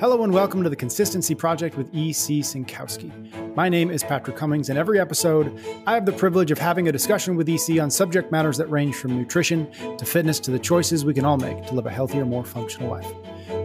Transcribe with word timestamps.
Hello 0.00 0.22
and 0.22 0.32
welcome 0.32 0.62
to 0.62 0.70
the 0.70 0.76
Consistency 0.76 1.34
Project 1.34 1.76
with 1.76 1.92
E.C. 1.92 2.38
Synkowski. 2.38 3.56
My 3.56 3.68
name 3.68 3.90
is 3.90 4.04
Patrick 4.04 4.36
Cummings, 4.36 4.68
and 4.68 4.78
every 4.78 5.00
episode, 5.00 5.60
I 5.88 5.94
have 5.94 6.06
the 6.06 6.12
privilege 6.12 6.52
of 6.52 6.58
having 6.58 6.86
a 6.86 6.92
discussion 6.92 7.34
with 7.34 7.48
EC 7.48 7.80
on 7.80 7.90
subject 7.90 8.30
matters 8.30 8.56
that 8.58 8.70
range 8.70 8.94
from 8.94 9.16
nutrition 9.18 9.68
to 9.96 10.04
fitness 10.04 10.38
to 10.38 10.52
the 10.52 10.58
choices 10.60 11.04
we 11.04 11.14
can 11.14 11.24
all 11.24 11.36
make 11.36 11.66
to 11.66 11.74
live 11.74 11.86
a 11.86 11.90
healthier, 11.90 12.24
more 12.24 12.44
functional 12.44 12.88
life. 12.88 13.12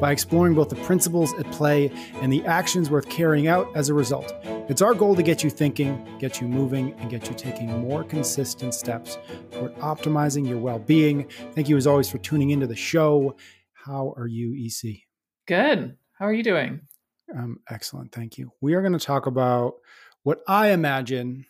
By 0.02 0.12
exploring 0.12 0.55
both 0.55 0.70
the 0.70 0.76
principles 0.77 1.36
at 1.36 1.52
play 1.52 1.91
and 2.16 2.34
the 2.34 2.44
actions 2.45 2.90
worth 2.90 3.08
carrying 3.09 3.45
out 3.48 3.68
as 3.76 3.90
a 3.90 3.94
result, 3.94 4.34
it's 4.44 4.81
our 4.81 4.95
goal 4.95 5.16
to 5.16 5.22
get 5.22 5.44
you 5.44 5.52
thinking, 5.52 6.18
get 6.18 6.41
you 6.41 6.48
moving, 6.48 6.94
and 6.94 7.12
get 7.12 7.30
you 7.30 7.36
taking 7.36 7.68
more 7.80 8.04
consistent 8.04 8.73
steps 8.73 9.20
toward 9.52 9.76
optimizing 9.76 10.50
your 10.50 10.58
well 10.58 10.80
being. 10.80 11.30
Thank 11.54 11.70
you, 11.70 11.77
as 11.77 11.86
always, 11.86 12.09
for 12.09 12.18
tuning 12.18 12.50
into 12.50 12.66
the 12.66 12.76
show. 12.76 13.36
How 13.73 14.16
are 14.18 14.26
you, 14.26 14.55
EC? 14.55 15.04
Good. 15.45 15.95
How 16.23 16.30
are 16.30 16.34
you 16.34 16.44
doing? 16.44 16.80
Um, 17.38 17.59
excellent. 17.70 18.13
Thank 18.13 18.38
you. 18.38 18.50
We 18.62 18.76
are 18.76 18.82
going 18.82 18.98
to 18.98 19.05
talk 19.05 19.26
about 19.26 19.73
what 20.22 20.40
I 20.48 20.70
imagine, 20.70 21.46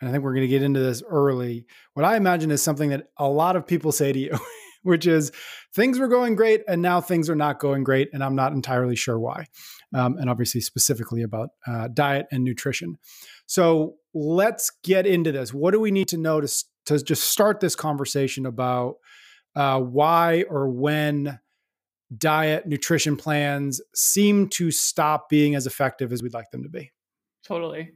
and 0.00 0.08
I 0.08 0.12
think 0.12 0.22
we're 0.22 0.34
going 0.34 0.46
to 0.46 0.48
get 0.48 0.62
into 0.62 0.78
this 0.78 1.02
early. 1.02 1.66
What 1.94 2.04
I 2.06 2.14
imagine 2.16 2.52
is 2.52 2.62
something 2.62 2.90
that 2.90 3.08
a 3.18 3.26
lot 3.26 3.56
of 3.56 3.66
people 3.66 3.90
say 3.90 4.12
to 4.12 4.18
you, 4.20 4.38
which 4.84 5.08
is 5.08 5.32
things 5.74 5.98
were 5.98 6.06
going 6.06 6.36
great 6.36 6.62
and 6.68 6.80
now 6.80 7.00
things 7.00 7.28
are 7.28 7.34
not 7.34 7.58
going 7.58 7.82
great, 7.82 8.08
and 8.12 8.22
I'm 8.22 8.36
not 8.36 8.52
entirely 8.52 8.94
sure 8.94 9.18
why. 9.18 9.46
Um, 9.92 10.16
and 10.16 10.30
obviously, 10.30 10.60
specifically 10.60 11.22
about 11.22 11.48
uh, 11.66 11.88
diet 11.88 12.26
and 12.30 12.44
nutrition. 12.44 12.98
So 13.46 13.96
let's 14.14 14.70
get 14.84 15.08
into 15.08 15.32
this. 15.32 15.52
What 15.52 15.72
do 15.72 15.80
we 15.80 15.90
need 15.90 16.06
to 16.10 16.18
know 16.18 16.40
to, 16.40 16.64
to 16.86 17.02
just 17.02 17.24
start 17.24 17.58
this 17.58 17.74
conversation 17.74 18.46
about 18.46 18.94
uh, 19.56 19.80
why 19.80 20.44
or 20.48 20.70
when? 20.70 21.40
Diet, 22.18 22.66
nutrition 22.66 23.16
plans 23.16 23.80
seem 23.94 24.48
to 24.50 24.70
stop 24.70 25.28
being 25.28 25.54
as 25.54 25.66
effective 25.66 26.12
as 26.12 26.22
we'd 26.22 26.34
like 26.34 26.50
them 26.50 26.62
to 26.62 26.68
be. 26.68 26.90
Totally. 27.44 27.92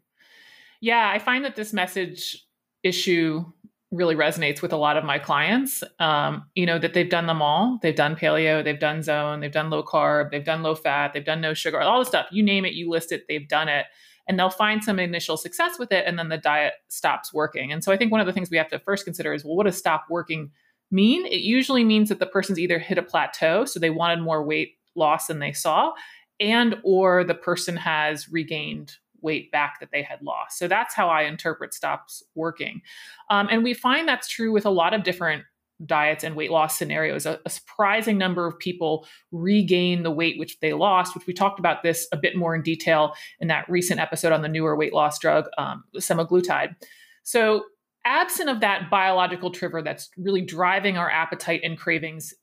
Yeah, 0.80 1.10
I 1.10 1.18
find 1.18 1.44
that 1.44 1.56
this 1.56 1.72
message 1.72 2.44
issue 2.82 3.44
really 3.90 4.14
resonates 4.14 4.60
with 4.60 4.72
a 4.72 4.76
lot 4.76 4.96
of 4.96 5.04
my 5.04 5.18
clients. 5.18 5.82
Um, 5.98 6.44
you 6.54 6.66
know, 6.66 6.78
that 6.78 6.94
they've 6.94 7.08
done 7.08 7.26
them 7.26 7.40
all. 7.40 7.78
They've 7.82 7.94
done 7.94 8.16
paleo, 8.16 8.62
they've 8.62 8.78
done 8.78 9.02
zone, 9.02 9.40
they've 9.40 9.52
done 9.52 9.70
low 9.70 9.82
carb, 9.82 10.30
they've 10.30 10.44
done 10.44 10.62
low 10.62 10.74
fat, 10.74 11.12
they've 11.12 11.24
done 11.24 11.40
no 11.40 11.54
sugar, 11.54 11.80
all 11.80 12.00
the 12.00 12.06
stuff. 12.06 12.26
You 12.30 12.42
name 12.42 12.64
it, 12.64 12.74
you 12.74 12.90
list 12.90 13.12
it, 13.12 13.24
they've 13.28 13.48
done 13.48 13.68
it. 13.68 13.86
And 14.26 14.38
they'll 14.38 14.50
find 14.50 14.84
some 14.84 14.98
initial 14.98 15.38
success 15.38 15.78
with 15.78 15.90
it, 15.90 16.04
and 16.06 16.18
then 16.18 16.28
the 16.28 16.36
diet 16.36 16.74
stops 16.88 17.32
working. 17.32 17.72
And 17.72 17.82
so 17.82 17.90
I 17.90 17.96
think 17.96 18.12
one 18.12 18.20
of 18.20 18.26
the 18.26 18.32
things 18.34 18.50
we 18.50 18.58
have 18.58 18.68
to 18.68 18.78
first 18.78 19.06
consider 19.06 19.32
is 19.32 19.42
well, 19.42 19.56
what 19.56 19.64
does 19.64 19.78
stop 19.78 20.04
working 20.10 20.50
mean? 20.90 21.26
It 21.26 21.40
usually 21.40 21.84
means 21.84 22.08
that 22.08 22.18
the 22.18 22.26
person's 22.26 22.58
either 22.58 22.78
hit 22.78 22.98
a 22.98 23.02
plateau, 23.02 23.64
so 23.64 23.78
they 23.78 23.90
wanted 23.90 24.20
more 24.20 24.42
weight 24.42 24.74
loss 24.94 25.26
than 25.26 25.38
they 25.38 25.52
saw, 25.52 25.92
and 26.40 26.76
or 26.82 27.24
the 27.24 27.34
person 27.34 27.76
has 27.76 28.28
regained 28.28 28.94
weight 29.20 29.50
back 29.50 29.80
that 29.80 29.90
they 29.92 30.02
had 30.02 30.22
lost. 30.22 30.58
So 30.58 30.68
that's 30.68 30.94
how 30.94 31.08
I 31.08 31.22
interpret 31.22 31.74
stops 31.74 32.22
working. 32.34 32.82
Um, 33.30 33.48
and 33.50 33.64
we 33.64 33.74
find 33.74 34.06
that's 34.06 34.28
true 34.28 34.52
with 34.52 34.64
a 34.64 34.70
lot 34.70 34.94
of 34.94 35.02
different 35.02 35.44
diets 35.84 36.24
and 36.24 36.34
weight 36.34 36.50
loss 36.50 36.76
scenarios. 36.76 37.24
A, 37.24 37.38
a, 37.46 37.50
surprising 37.50 38.18
number 38.18 38.46
of 38.46 38.58
people 38.58 39.06
regain 39.30 40.02
the 40.02 40.10
weight 40.10 40.38
which 40.38 40.58
they 40.58 40.72
lost, 40.72 41.14
which 41.14 41.26
we 41.26 41.32
talked 41.32 41.60
about 41.60 41.82
this 41.82 42.08
a 42.10 42.16
bit 42.16 42.36
more 42.36 42.54
in 42.54 42.62
detail 42.62 43.14
in 43.38 43.48
that 43.48 43.68
recent 43.68 44.00
episode 44.00 44.32
on 44.32 44.42
the 44.42 44.48
newer 44.48 44.76
weight 44.76 44.92
loss 44.92 45.18
drug, 45.20 45.46
um, 45.56 45.84
semaglutide. 45.96 46.74
So 47.22 47.64
absent 48.04 48.48
of 48.48 48.60
that 48.60 48.90
biological 48.90 49.50
trigger 49.50 49.82
that's 49.82 50.10
really 50.16 50.40
driving 50.40 50.96
our 50.96 51.10
appetite 51.10 51.60
and 51.64 51.78
cravings 51.78 52.34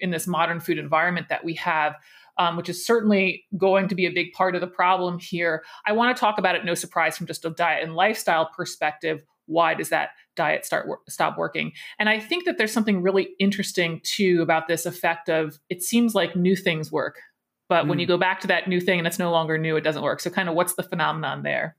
in 0.00 0.10
this 0.10 0.26
modern 0.26 0.60
food 0.60 0.78
environment 0.78 1.28
that 1.28 1.44
we 1.44 1.54
have, 1.54 1.94
um, 2.38 2.56
which 2.56 2.68
is 2.68 2.84
certainly 2.84 3.44
going 3.56 3.88
to 3.88 3.94
be 3.94 4.06
a 4.06 4.10
big 4.10 4.32
part 4.32 4.54
of 4.54 4.60
the 4.60 4.66
problem 4.66 5.18
here. 5.18 5.62
I 5.86 5.92
want 5.92 6.16
to 6.16 6.20
talk 6.20 6.38
about 6.38 6.54
it, 6.54 6.64
no 6.64 6.74
surprise, 6.74 7.16
from 7.16 7.26
just 7.26 7.44
a 7.44 7.50
diet 7.50 7.82
and 7.82 7.94
lifestyle 7.94 8.50
perspective. 8.56 9.22
Why 9.46 9.74
does 9.74 9.88
that 9.90 10.10
diet 10.36 10.64
start 10.64 10.88
stop 11.08 11.36
working? 11.36 11.72
And 11.98 12.08
I 12.08 12.20
think 12.20 12.44
that 12.44 12.58
there's 12.58 12.72
something 12.72 13.02
really 13.02 13.30
interesting 13.38 14.00
too 14.04 14.40
about 14.42 14.68
this 14.68 14.86
effect 14.86 15.28
of 15.28 15.58
it 15.68 15.82
seems 15.82 16.14
like 16.14 16.36
new 16.36 16.56
things 16.56 16.92
work, 16.92 17.18
but 17.68 17.84
mm. 17.84 17.88
when 17.88 17.98
you 17.98 18.06
go 18.06 18.18
back 18.18 18.40
to 18.40 18.46
that 18.48 18.68
new 18.68 18.80
thing 18.80 18.98
and 18.98 19.06
it's 19.06 19.18
no 19.18 19.30
longer 19.30 19.58
new, 19.58 19.76
it 19.76 19.82
doesn't 19.82 20.02
work. 20.02 20.20
So, 20.20 20.30
kind 20.30 20.48
of, 20.48 20.54
what's 20.54 20.74
the 20.74 20.82
phenomenon 20.82 21.42
there? 21.42 21.76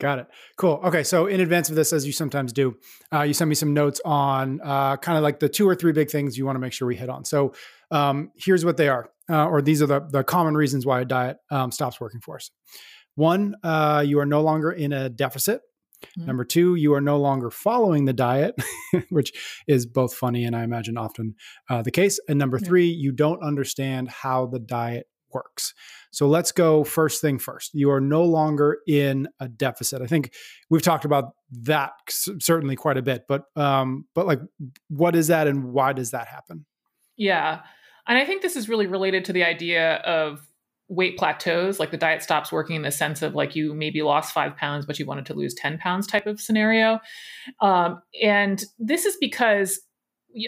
Got 0.00 0.20
it. 0.20 0.26
Cool. 0.56 0.80
Okay. 0.84 1.02
So, 1.02 1.26
in 1.26 1.40
advance 1.40 1.68
of 1.68 1.76
this, 1.76 1.92
as 1.92 2.06
you 2.06 2.12
sometimes 2.12 2.52
do, 2.52 2.76
uh, 3.12 3.22
you 3.22 3.34
send 3.34 3.48
me 3.48 3.54
some 3.54 3.74
notes 3.74 4.00
on 4.04 4.60
uh, 4.62 4.96
kind 4.96 5.16
of 5.16 5.24
like 5.24 5.40
the 5.40 5.48
two 5.48 5.68
or 5.68 5.74
three 5.74 5.92
big 5.92 6.10
things 6.10 6.36
you 6.36 6.44
want 6.44 6.56
to 6.56 6.60
make 6.60 6.72
sure 6.72 6.86
we 6.86 6.96
hit 6.96 7.08
on. 7.08 7.24
So, 7.24 7.54
um, 7.90 8.30
here's 8.36 8.64
what 8.64 8.76
they 8.76 8.88
are, 8.88 9.10
uh, 9.30 9.46
or 9.46 9.62
these 9.62 9.82
are 9.82 9.86
the, 9.86 10.00
the 10.00 10.24
common 10.24 10.54
reasons 10.54 10.84
why 10.84 11.00
a 11.00 11.04
diet 11.04 11.38
um, 11.50 11.70
stops 11.70 12.00
working 12.00 12.20
for 12.20 12.36
us. 12.36 12.50
One, 13.14 13.56
uh, 13.62 14.04
you 14.06 14.18
are 14.18 14.26
no 14.26 14.42
longer 14.42 14.70
in 14.70 14.92
a 14.92 15.08
deficit. 15.08 15.62
Mm-hmm. 16.02 16.26
Number 16.26 16.44
two, 16.44 16.74
you 16.74 16.92
are 16.94 17.00
no 17.00 17.18
longer 17.18 17.50
following 17.50 18.04
the 18.04 18.12
diet, 18.12 18.54
which 19.08 19.32
is 19.66 19.86
both 19.86 20.14
funny 20.14 20.44
and 20.44 20.54
I 20.54 20.62
imagine 20.64 20.98
often 20.98 21.34
uh, 21.70 21.82
the 21.82 21.90
case. 21.90 22.20
And 22.28 22.38
number 22.38 22.58
three, 22.58 22.86
you 22.86 23.12
don't 23.12 23.42
understand 23.42 24.10
how 24.10 24.46
the 24.46 24.58
diet 24.58 25.06
works. 25.36 25.74
So 26.12 26.26
let's 26.26 26.50
go 26.50 26.82
first 26.82 27.20
thing 27.20 27.38
first. 27.38 27.74
You 27.74 27.90
are 27.90 28.00
no 28.00 28.24
longer 28.24 28.78
in 28.88 29.28
a 29.38 29.48
deficit. 29.48 30.00
I 30.00 30.06
think 30.06 30.32
we've 30.70 30.80
talked 30.80 31.04
about 31.04 31.32
that 31.64 31.92
certainly 32.40 32.74
quite 32.74 32.96
a 32.96 33.02
bit, 33.02 33.24
but 33.28 33.42
um, 33.54 34.06
but 34.14 34.26
like, 34.26 34.40
what 34.88 35.14
is 35.14 35.26
that, 35.26 35.46
and 35.46 35.74
why 35.74 35.92
does 35.92 36.12
that 36.12 36.26
happen? 36.26 36.64
Yeah, 37.18 37.60
and 38.08 38.16
I 38.16 38.24
think 38.24 38.40
this 38.40 38.56
is 38.56 38.66
really 38.66 38.86
related 38.86 39.26
to 39.26 39.34
the 39.34 39.44
idea 39.44 39.96
of 39.96 40.40
weight 40.88 41.18
plateaus 41.18 41.80
like 41.80 41.90
the 41.90 41.96
diet 41.96 42.22
stops 42.22 42.52
working 42.52 42.76
in 42.76 42.82
the 42.82 42.92
sense 42.92 43.20
of 43.20 43.34
like 43.34 43.56
you 43.56 43.74
maybe 43.74 44.02
lost 44.02 44.32
five 44.32 44.56
pounds 44.56 44.86
but 44.86 45.00
you 45.00 45.04
wanted 45.04 45.26
to 45.26 45.34
lose 45.34 45.52
10 45.54 45.78
pounds 45.78 46.06
type 46.06 46.28
of 46.28 46.40
scenario 46.40 47.00
um, 47.60 48.00
and 48.22 48.64
this 48.78 49.04
is 49.04 49.16
because 49.20 49.80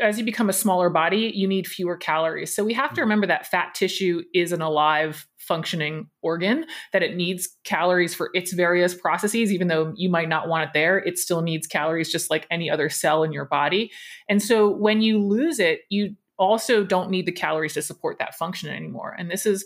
as 0.02 0.18
you 0.18 0.24
become 0.24 0.48
a 0.48 0.52
smaller 0.52 0.90
body, 0.90 1.32
you 1.34 1.48
need 1.48 1.66
fewer 1.66 1.96
calories. 1.96 2.54
So 2.54 2.64
we 2.64 2.74
have 2.74 2.90
to 2.90 3.00
mm. 3.00 3.04
remember 3.04 3.26
that 3.26 3.46
fat 3.46 3.74
tissue 3.74 4.22
is 4.34 4.52
an 4.52 4.60
alive, 4.60 5.26
functioning 5.38 6.08
organ, 6.20 6.66
that 6.92 7.02
it 7.02 7.16
needs 7.16 7.48
calories 7.64 8.14
for 8.14 8.30
its 8.34 8.52
various 8.52 8.94
processes, 8.94 9.50
even 9.52 9.68
though 9.68 9.92
you 9.96 10.10
might 10.10 10.28
not 10.28 10.48
want 10.48 10.64
it 10.64 10.70
there, 10.74 10.98
it 10.98 11.18
still 11.18 11.40
needs 11.40 11.66
calories 11.66 12.12
just 12.12 12.30
like 12.30 12.46
any 12.50 12.70
other 12.70 12.90
cell 12.90 13.22
in 13.22 13.32
your 13.32 13.46
body. 13.46 13.90
And 14.28 14.42
so 14.42 14.68
when 14.68 15.00
you 15.00 15.18
lose 15.18 15.58
it, 15.58 15.80
you 15.88 16.16
also 16.38 16.84
don't 16.84 17.10
need 17.10 17.26
the 17.26 17.32
calories 17.32 17.74
to 17.74 17.82
support 17.82 18.18
that 18.18 18.34
function 18.34 18.68
anymore. 18.68 19.16
And 19.18 19.30
this 19.30 19.46
is 19.46 19.64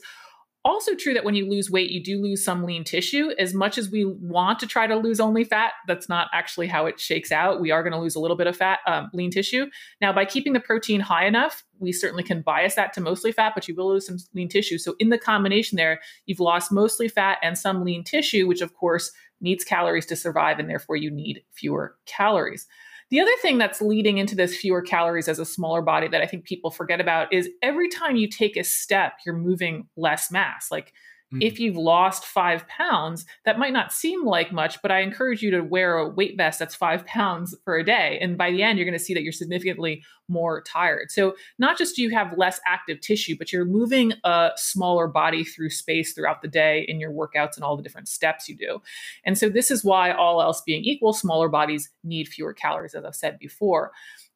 also 0.65 0.95
true 0.95 1.15
that 1.15 1.25
when 1.25 1.35
you 1.35 1.49
lose 1.49 1.71
weight, 1.71 1.91
you 1.91 2.03
do 2.03 2.21
lose 2.21 2.45
some 2.45 2.65
lean 2.65 2.85
tissue. 2.85 3.31
As 3.39 3.53
much 3.53 3.79
as 3.79 3.91
we 3.91 4.05
want 4.05 4.59
to 4.61 4.67
try 4.67 4.87
to 4.87 4.97
lose 4.97 5.19
only 5.19 5.45
fat, 5.45 5.73
that's 5.87 6.09
not 6.09 6.29
actually 6.33 6.69
how 6.69 6.87
it 6.87 7.01
shakes 7.01 7.33
out. 7.33 7.61
We 7.61 7.71
are 7.71 7.83
going 7.83 7.93
to 7.93 7.99
lose 7.99 8.15
a 8.15 8.21
little 8.21 8.37
bit 8.37 8.47
of 8.47 8.57
fat, 8.57 8.79
um, 8.87 9.11
lean 9.13 9.31
tissue. 9.31 9.67
Now, 10.01 10.13
by 10.13 10.25
keeping 10.25 10.53
the 10.53 10.61
protein 10.61 11.01
high 11.01 11.27
enough, 11.27 11.65
we 11.79 11.93
certainly 11.93 12.23
can 12.23 12.43
bias 12.43 12.77
that 12.77 12.93
to 12.93 13.01
mostly 13.01 13.33
fat, 13.33 13.53
but 13.55 13.67
you 13.67 13.75
will 13.75 13.89
lose 13.89 14.07
some 14.07 14.19
lean 14.35 14.49
tissue. 14.49 14.79
So, 14.79 14.95
in 14.99 15.09
the 15.09 15.19
combination 15.19 15.77
there, 15.77 16.01
you've 16.27 16.41
lost 16.41 16.71
mostly 16.71 17.09
fat 17.09 17.39
and 17.43 17.59
some 17.59 17.85
lean 17.85 18.05
tissue, 18.05 18.47
which 18.47 18.61
of 18.61 18.75
course 18.75 19.11
needs 19.41 19.65
calories 19.65 20.07
to 20.07 20.17
survive, 20.17 20.59
and 20.59 20.71
therefore 20.71 20.97
you 20.97 21.11
need 21.11 21.43
fewer 21.53 21.97
calories. 22.07 22.67
The 23.13 23.21
other 23.21 23.37
thing 23.43 23.59
that's 23.59 23.83
leading 23.83 24.17
into 24.17 24.35
this 24.35 24.57
fewer 24.57 24.81
calories 24.81 25.29
as 25.29 25.39
a 25.39 25.45
smaller 25.45 25.83
body 25.83 26.09
that 26.09 26.23
I 26.23 26.27
think 26.27 26.47
people 26.47 26.71
forget 26.71 26.99
about 26.99 27.31
is 27.31 27.47
every 27.61 27.91
time 27.91 28.17
you 28.17 28.27
take 28.27 28.57
a 28.57 28.65
step, 28.65 29.19
you're 29.27 29.37
moving 29.37 29.87
less 29.99 30.31
mass. 30.31 30.69
Like 30.71 30.95
Mm-hmm. 31.33 31.43
If 31.43 31.59
you've 31.59 31.77
lost 31.77 32.25
five 32.25 32.67
pounds, 32.69 33.25
that 33.45 33.59
might 33.59 33.73
not 33.73 33.93
seem 33.93 34.25
like 34.25 34.53
much, 34.53 34.81
but 34.83 34.91
I 34.91 35.01
encourage 35.01 35.43
you 35.43 35.51
to 35.53 35.63
wear 35.63 35.97
a 35.97 36.09
weight 36.09 36.37
vest 36.37 36.59
that's 36.59 36.75
five 36.75 37.07
pounds 37.07 37.55
for 37.65 37.77
a 37.77 37.85
day. 37.85 38.19
And 38.21 38.37
by 38.37 38.51
the 38.51 38.63
end, 38.63 38.79
you're 38.79 38.85
going 38.85 38.99
to 38.99 39.05
see 39.05 39.15
that 39.15 39.23
you're 39.23 39.33
significantly 39.33 40.03
more 40.29 40.63
tired. 40.63 41.11
So, 41.11 41.35
not 41.59 41.79
just 41.79 41.97
do 41.97 42.03
you 42.03 42.11
have 42.11 42.37
less 42.37 42.61
active 42.67 43.01
tissue, 43.01 43.37
but 43.39 43.53
you're 43.53 43.65
moving 43.65 44.13
a 44.25 44.51
smaller 44.57 45.09
body 45.09 45.45
through 45.45 45.71
space 45.71 46.13
throughout 46.13 46.43
the 46.43 46.49
day 46.49 46.85
in 46.89 47.01
your 47.01 47.13
workouts 47.13 47.57
and 47.57 47.65
all 47.65 47.77
the 47.77 47.83
different 47.83 48.09
steps 48.09 48.49
you 48.49 48.57
do. 48.57 48.81
And 49.25 49.37
so, 49.39 49.49
this 49.49 49.71
is 49.71 49.85
why, 49.85 50.13
all 50.13 50.43
else 50.43 50.61
being 50.61 50.85
equal, 50.85 51.13
smaller 51.13 51.49
bodies 51.49 51.91
need 52.05 52.29
fewer 52.29 52.53
calories, 52.53 52.95
as 52.95 53.05
I've 53.05 53.15
said 53.15 53.39
before. 53.39 53.93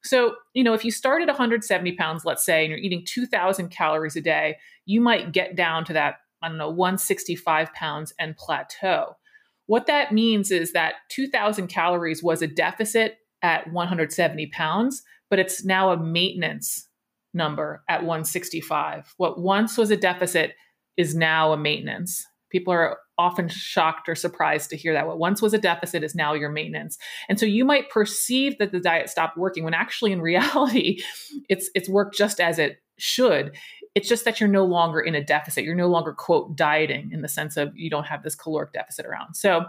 So, 0.06 0.36
you 0.54 0.62
know, 0.62 0.74
if 0.74 0.84
you 0.84 0.90
start 0.90 1.22
at 1.22 1.28
170 1.28 1.92
pounds, 1.92 2.24
let's 2.24 2.44
say, 2.44 2.64
and 2.64 2.70
you're 2.70 2.78
eating 2.78 3.04
2,000 3.04 3.70
calories 3.70 4.16
a 4.16 4.20
day, 4.20 4.56
you 4.84 5.00
might 5.00 5.32
get 5.32 5.56
down 5.56 5.84
to 5.86 5.92
that 5.94 6.16
I 6.42 6.48
don't 6.48 6.58
know, 6.58 6.70
165 6.70 7.72
pounds 7.72 8.12
and 8.18 8.36
plateau. 8.36 9.16
What 9.66 9.86
that 9.86 10.12
means 10.12 10.50
is 10.50 10.72
that 10.72 10.94
2,000 11.10 11.66
calories 11.66 12.22
was 12.22 12.42
a 12.42 12.46
deficit 12.46 13.18
at 13.42 13.72
170 13.72 14.46
pounds, 14.48 15.02
but 15.28 15.38
it's 15.38 15.64
now 15.64 15.90
a 15.90 15.96
maintenance 15.96 16.88
number 17.34 17.82
at 17.88 18.00
165. 18.00 19.14
What 19.16 19.40
once 19.40 19.76
was 19.76 19.90
a 19.90 19.96
deficit 19.96 20.54
is 20.96 21.14
now 21.14 21.52
a 21.52 21.56
maintenance. 21.56 22.24
People 22.50 22.72
are 22.72 22.98
often 23.18 23.48
shocked 23.48 24.08
or 24.08 24.14
surprised 24.14 24.70
to 24.70 24.76
hear 24.76 24.92
that 24.92 25.06
what 25.06 25.18
once 25.18 25.42
was 25.42 25.54
a 25.54 25.58
deficit 25.58 26.04
is 26.04 26.14
now 26.14 26.34
your 26.34 26.50
maintenance. 26.50 26.98
And 27.28 27.38
so 27.40 27.46
you 27.46 27.64
might 27.64 27.90
perceive 27.90 28.58
that 28.58 28.72
the 28.72 28.80
diet 28.80 29.08
stopped 29.08 29.36
working 29.36 29.64
when 29.64 29.74
actually 29.74 30.12
in 30.12 30.20
reality 30.26 31.00
it's 31.48 31.70
it's 31.74 31.88
worked 31.88 32.16
just 32.16 32.40
as 32.40 32.58
it 32.58 32.78
should 32.98 33.56
It's 33.96 34.08
just 34.08 34.26
that 34.26 34.38
you're 34.38 34.48
no 34.48 34.64
longer 34.64 35.00
in 35.00 35.14
a 35.14 35.24
deficit. 35.24 35.64
You're 35.64 35.74
no 35.74 35.88
longer, 35.88 36.12
quote, 36.12 36.54
dieting 36.54 37.10
in 37.12 37.22
the 37.22 37.28
sense 37.28 37.56
of 37.56 37.74
you 37.74 37.88
don't 37.88 38.04
have 38.04 38.22
this 38.22 38.34
caloric 38.34 38.74
deficit 38.74 39.06
around. 39.06 39.34
So 39.34 39.64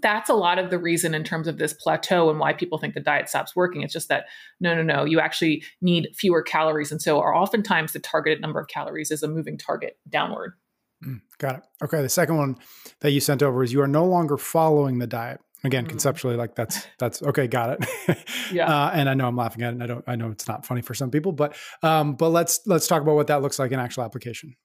that's 0.00 0.28
a 0.28 0.34
lot 0.34 0.58
of 0.58 0.70
the 0.70 0.78
reason 0.80 1.14
in 1.14 1.22
terms 1.22 1.46
of 1.46 1.58
this 1.58 1.72
plateau 1.72 2.28
and 2.28 2.40
why 2.40 2.54
people 2.54 2.78
think 2.78 2.94
the 2.94 3.00
diet 3.00 3.28
stops 3.28 3.54
working. 3.54 3.82
It's 3.82 3.92
just 3.92 4.08
that 4.08 4.24
no, 4.58 4.74
no, 4.74 4.82
no, 4.82 5.04
you 5.04 5.20
actually 5.20 5.62
need 5.80 6.08
fewer 6.16 6.42
calories. 6.42 6.90
And 6.90 7.00
so 7.00 7.20
are 7.20 7.36
oftentimes 7.36 7.92
the 7.92 8.00
targeted 8.00 8.40
number 8.40 8.58
of 8.58 8.66
calories 8.66 9.12
is 9.12 9.22
a 9.22 9.28
moving 9.28 9.56
target 9.56 9.96
downward. 10.08 10.54
Mm, 11.06 11.20
got 11.38 11.58
it. 11.58 11.62
Okay. 11.84 12.02
The 12.02 12.08
second 12.08 12.38
one 12.38 12.56
that 13.00 13.12
you 13.12 13.20
sent 13.20 13.44
over 13.44 13.62
is 13.62 13.72
you 13.72 13.80
are 13.80 13.86
no 13.86 14.04
longer 14.04 14.36
following 14.36 14.98
the 14.98 15.06
diet. 15.06 15.40
Again, 15.64 15.84
mm-hmm. 15.84 15.90
conceptually, 15.90 16.36
like 16.36 16.54
that's 16.54 16.86
that's 16.98 17.22
okay. 17.22 17.46
Got 17.46 17.80
it. 17.80 18.18
yeah. 18.52 18.66
Uh, 18.66 18.90
and 18.92 19.08
I 19.08 19.14
know 19.14 19.28
I'm 19.28 19.36
laughing 19.36 19.62
at 19.62 19.68
it. 19.68 19.72
And 19.74 19.82
I 19.82 19.86
don't. 19.86 20.04
I 20.08 20.16
know 20.16 20.30
it's 20.30 20.48
not 20.48 20.66
funny 20.66 20.82
for 20.82 20.94
some 20.94 21.10
people, 21.10 21.32
but 21.32 21.56
um, 21.82 22.14
but 22.14 22.30
let's 22.30 22.60
let's 22.66 22.86
talk 22.86 23.02
about 23.02 23.14
what 23.14 23.28
that 23.28 23.42
looks 23.42 23.58
like 23.58 23.70
in 23.70 23.78
actual 23.78 24.02
application. 24.02 24.56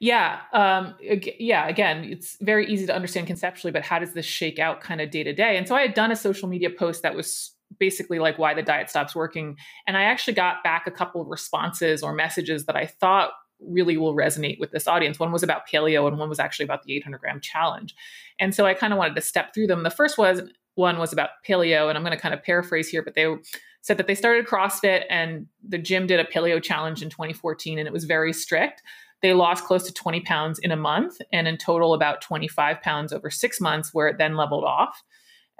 Yeah. 0.00 0.40
Um, 0.52 0.96
yeah. 1.38 1.68
Again, 1.68 2.02
it's 2.02 2.36
very 2.40 2.66
easy 2.66 2.86
to 2.86 2.94
understand 2.94 3.28
conceptually, 3.28 3.70
but 3.70 3.84
how 3.84 4.00
does 4.00 4.12
this 4.14 4.26
shake 4.26 4.58
out 4.58 4.80
kind 4.80 5.00
of 5.00 5.10
day 5.12 5.22
to 5.22 5.32
day? 5.32 5.56
And 5.56 5.68
so 5.68 5.76
I 5.76 5.82
had 5.82 5.94
done 5.94 6.10
a 6.10 6.16
social 6.16 6.48
media 6.48 6.70
post 6.70 7.04
that 7.04 7.14
was 7.14 7.52
basically 7.78 8.18
like 8.18 8.36
why 8.36 8.52
the 8.52 8.62
diet 8.62 8.90
stops 8.90 9.14
working. 9.14 9.56
And 9.86 9.96
I 9.96 10.02
actually 10.02 10.34
got 10.34 10.64
back 10.64 10.88
a 10.88 10.90
couple 10.90 11.20
of 11.20 11.28
responses 11.28 12.02
or 12.02 12.12
messages 12.12 12.66
that 12.66 12.74
I 12.74 12.86
thought 12.86 13.30
really 13.66 13.96
will 13.96 14.14
resonate 14.14 14.58
with 14.58 14.70
this 14.70 14.86
audience. 14.86 15.18
One 15.18 15.32
was 15.32 15.42
about 15.42 15.68
paleo 15.68 16.08
and 16.08 16.18
one 16.18 16.28
was 16.28 16.38
actually 16.38 16.64
about 16.64 16.82
the 16.82 16.94
800 16.96 17.20
gram 17.20 17.40
challenge. 17.40 17.94
And 18.38 18.54
so 18.54 18.66
I 18.66 18.74
kind 18.74 18.92
of 18.92 18.98
wanted 18.98 19.14
to 19.16 19.22
step 19.22 19.54
through 19.54 19.68
them. 19.68 19.82
The 19.82 19.90
first 19.90 20.18
was 20.18 20.42
one 20.74 20.98
was 20.98 21.12
about 21.12 21.30
paleo, 21.46 21.88
and 21.88 21.98
I'm 21.98 22.04
going 22.04 22.16
to 22.16 22.20
kind 22.20 22.34
of 22.34 22.42
paraphrase 22.42 22.88
here, 22.88 23.02
but 23.02 23.14
they 23.14 23.26
said 23.82 23.98
that 23.98 24.06
they 24.06 24.14
started 24.14 24.46
CrossFit 24.46 25.04
and 25.10 25.46
the 25.66 25.78
gym 25.78 26.06
did 26.06 26.20
a 26.20 26.24
paleo 26.24 26.62
challenge 26.62 27.02
in 27.02 27.10
2014 27.10 27.78
and 27.78 27.86
it 27.86 27.92
was 27.92 28.04
very 28.04 28.32
strict. 28.32 28.80
They 29.22 29.34
lost 29.34 29.64
close 29.64 29.84
to 29.86 29.92
20 29.92 30.20
pounds 30.20 30.58
in 30.60 30.70
a 30.70 30.76
month 30.76 31.18
and 31.32 31.46
in 31.46 31.56
total 31.56 31.94
about 31.94 32.20
25 32.20 32.80
pounds 32.80 33.12
over 33.12 33.30
six 33.30 33.60
months, 33.60 33.92
where 33.92 34.08
it 34.08 34.18
then 34.18 34.36
leveled 34.36 34.64
off. 34.64 35.02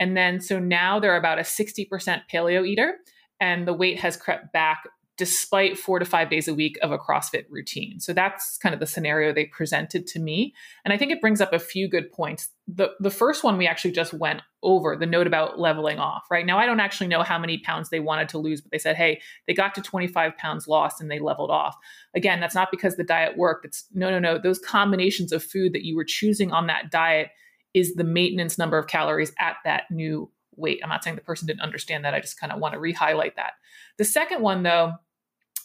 And 0.01 0.17
then, 0.17 0.41
so 0.41 0.59
now 0.59 0.99
they're 0.99 1.17
about 1.17 1.39
a 1.39 1.43
60% 1.43 1.89
paleo 2.33 2.67
eater, 2.67 2.95
and 3.41 3.69
the 3.69 3.73
weight 3.73 4.01
has 4.01 4.17
crept 4.17 4.53
back 4.53 4.85
despite 5.23 5.79
four 5.79 6.01
to 6.01 6.05
five 6.05 6.29
days 6.29 6.49
a 6.49 6.55
week 6.55 6.77
of 6.83 6.91
a 6.91 6.99
CrossFit 6.99 7.45
routine. 7.49 8.01
So 8.01 8.13
that's 8.13 8.59
kind 8.59 8.75
of 8.75 8.81
the 8.81 8.89
scenario 8.89 9.33
they 9.33 9.45
presented 9.45 10.05
to 10.09 10.19
me. 10.19 10.53
And 10.85 10.93
I 10.93 10.99
think 10.99 11.13
it 11.13 11.21
brings 11.21 11.41
up 11.41 11.53
a 11.53 11.61
few 11.61 11.89
good 11.89 12.11
points. 12.11 12.49
The, 12.67 12.91
the 12.99 13.09
first 13.09 13.45
one 13.45 13.57
we 13.57 13.69
actually 13.69 13.93
just 13.93 14.13
went 14.13 14.43
over 14.65 14.97
the 14.97 15.07
note 15.07 15.29
about 15.29 15.61
leveling 15.61 16.01
off, 16.01 16.25
right? 16.29 16.45
Now, 16.45 16.59
I 16.59 16.67
don't 16.67 16.81
actually 16.81 17.07
know 17.07 17.23
how 17.23 17.39
many 17.39 17.59
pounds 17.59 17.89
they 17.89 18.01
wanted 18.01 18.31
to 18.31 18.39
lose, 18.39 18.61
but 18.61 18.73
they 18.73 18.79
said, 18.79 18.97
hey, 18.97 19.21
they 19.47 19.55
got 19.55 19.77
to 19.77 19.81
25 19.81 20.37
pounds 20.39 20.67
lost 20.67 21.01
and 21.01 21.09
they 21.09 21.21
leveled 21.21 21.53
off. 21.53 21.77
Again, 22.17 22.41
that's 22.41 22.57
not 22.57 22.73
because 22.73 22.97
the 22.97 23.05
diet 23.05 23.39
worked. 23.39 23.65
It's 23.65 23.85
no, 23.95 24.11
no, 24.11 24.19
no. 24.19 24.39
Those 24.39 24.59
combinations 24.59 25.31
of 25.31 25.45
food 25.45 25.73
that 25.73 25.85
you 25.85 25.95
were 25.95 26.05
choosing 26.05 26.51
on 26.51 26.67
that 26.67 26.91
diet 26.91 27.29
is 27.75 27.95
the 27.95 28.03
maintenance 28.03 28.59
number 28.59 28.77
of 28.77 28.89
calories 28.89 29.33
at 29.39 29.55
that 29.65 29.85
new 29.89 30.33
weight. 30.57 30.81
I'm 30.83 30.89
not 30.89 31.05
saying 31.05 31.15
the 31.15 31.23
person 31.23 31.47
didn't 31.47 31.61
understand 31.61 32.05
that. 32.05 32.13
I 32.13 32.19
just 32.19 32.41
kind 32.41 32.53
of 32.53 32.59
want 32.59 32.75
to 32.75 32.81
re-highlight 32.81 33.37
that. 33.37 33.53
The 33.99 34.05
second 34.05 34.43
one, 34.43 34.63
though, 34.63 34.95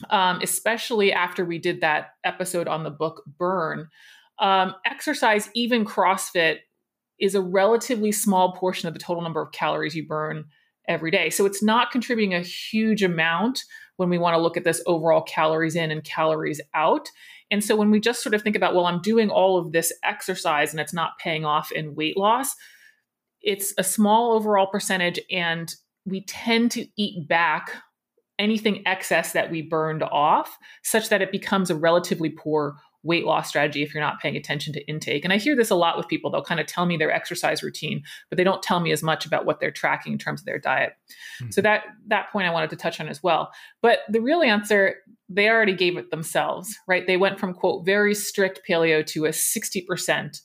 um, 0.09 0.39
especially 0.41 1.11
after 1.11 1.45
we 1.45 1.59
did 1.59 1.81
that 1.81 2.11
episode 2.23 2.67
on 2.67 2.83
the 2.83 2.89
book 2.89 3.23
Burn, 3.37 3.87
um, 4.39 4.75
exercise, 4.85 5.49
even 5.55 5.85
CrossFit, 5.85 6.57
is 7.19 7.35
a 7.35 7.41
relatively 7.41 8.11
small 8.11 8.53
portion 8.53 8.87
of 8.87 8.93
the 8.93 8.99
total 8.99 9.23
number 9.23 9.41
of 9.41 9.51
calories 9.51 9.95
you 9.95 10.07
burn 10.07 10.45
every 10.87 11.11
day. 11.11 11.29
So 11.29 11.45
it's 11.45 11.63
not 11.63 11.91
contributing 11.91 12.33
a 12.33 12.41
huge 12.41 13.03
amount 13.03 13.63
when 13.97 14.09
we 14.09 14.17
want 14.17 14.35
to 14.35 14.41
look 14.41 14.55
at 14.55 14.63
this 14.63 14.81
overall 14.85 15.21
calories 15.23 15.75
in 15.75 15.91
and 15.91 16.03
calories 16.03 16.61
out. 16.73 17.09
And 17.49 17.63
so 17.63 17.75
when 17.75 17.91
we 17.91 17.99
just 17.99 18.21
sort 18.21 18.35
of 18.35 18.41
think 18.41 18.55
about, 18.55 18.75
well, 18.75 18.85
I'm 18.85 19.01
doing 19.01 19.29
all 19.29 19.57
of 19.57 19.71
this 19.71 19.91
exercise 20.03 20.71
and 20.71 20.79
it's 20.79 20.93
not 20.93 21.17
paying 21.19 21.45
off 21.45 21.71
in 21.71 21.95
weight 21.95 22.17
loss, 22.17 22.53
it's 23.41 23.73
a 23.77 23.83
small 23.83 24.33
overall 24.33 24.67
percentage 24.67 25.19
and 25.31 25.73
we 26.05 26.23
tend 26.25 26.71
to 26.71 26.87
eat 26.97 27.27
back 27.27 27.71
anything 28.39 28.85
excess 28.85 29.33
that 29.33 29.49
we 29.49 29.61
burned 29.61 30.03
off 30.03 30.57
such 30.83 31.09
that 31.09 31.21
it 31.21 31.31
becomes 31.31 31.69
a 31.69 31.75
relatively 31.75 32.29
poor 32.29 32.77
weight 33.03 33.25
loss 33.25 33.47
strategy 33.47 33.81
if 33.83 33.93
you're 33.93 34.03
not 34.03 34.19
paying 34.19 34.35
attention 34.35 34.73
to 34.73 34.85
intake. 34.87 35.23
And 35.23 35.31
I 35.31 35.37
hear 35.37 35.55
this 35.55 35.69
a 35.69 35.75
lot 35.75 35.97
with 35.97 36.07
people. 36.07 36.29
They'll 36.29 36.43
kind 36.43 36.59
of 36.59 36.67
tell 36.67 36.85
me 36.85 36.97
their 36.97 37.11
exercise 37.11 37.63
routine, 37.63 38.03
but 38.29 38.37
they 38.37 38.43
don't 38.43 38.61
tell 38.61 38.79
me 38.79 38.91
as 38.91 39.01
much 39.01 39.25
about 39.25 39.45
what 39.45 39.59
they're 39.59 39.71
tracking 39.71 40.13
in 40.13 40.19
terms 40.19 40.41
of 40.41 40.45
their 40.45 40.59
diet. 40.59 40.93
Mm-hmm. 41.41 41.51
So 41.51 41.61
that 41.61 41.85
that 42.07 42.31
point 42.31 42.47
I 42.47 42.51
wanted 42.51 42.69
to 42.71 42.75
touch 42.75 42.99
on 42.99 43.07
as 43.07 43.23
well. 43.23 43.51
But 43.81 43.99
the 44.09 44.21
real 44.21 44.41
answer, 44.41 44.95
they 45.29 45.49
already 45.49 45.73
gave 45.73 45.97
it 45.97 46.11
themselves, 46.11 46.75
right? 46.87 47.07
They 47.07 47.17
went 47.17 47.39
from 47.39 47.53
quote 47.53 47.85
very 47.85 48.13
strict 48.13 48.61
paleo 48.67 49.05
to 49.07 49.25
a 49.25 49.29
60% 49.29 50.41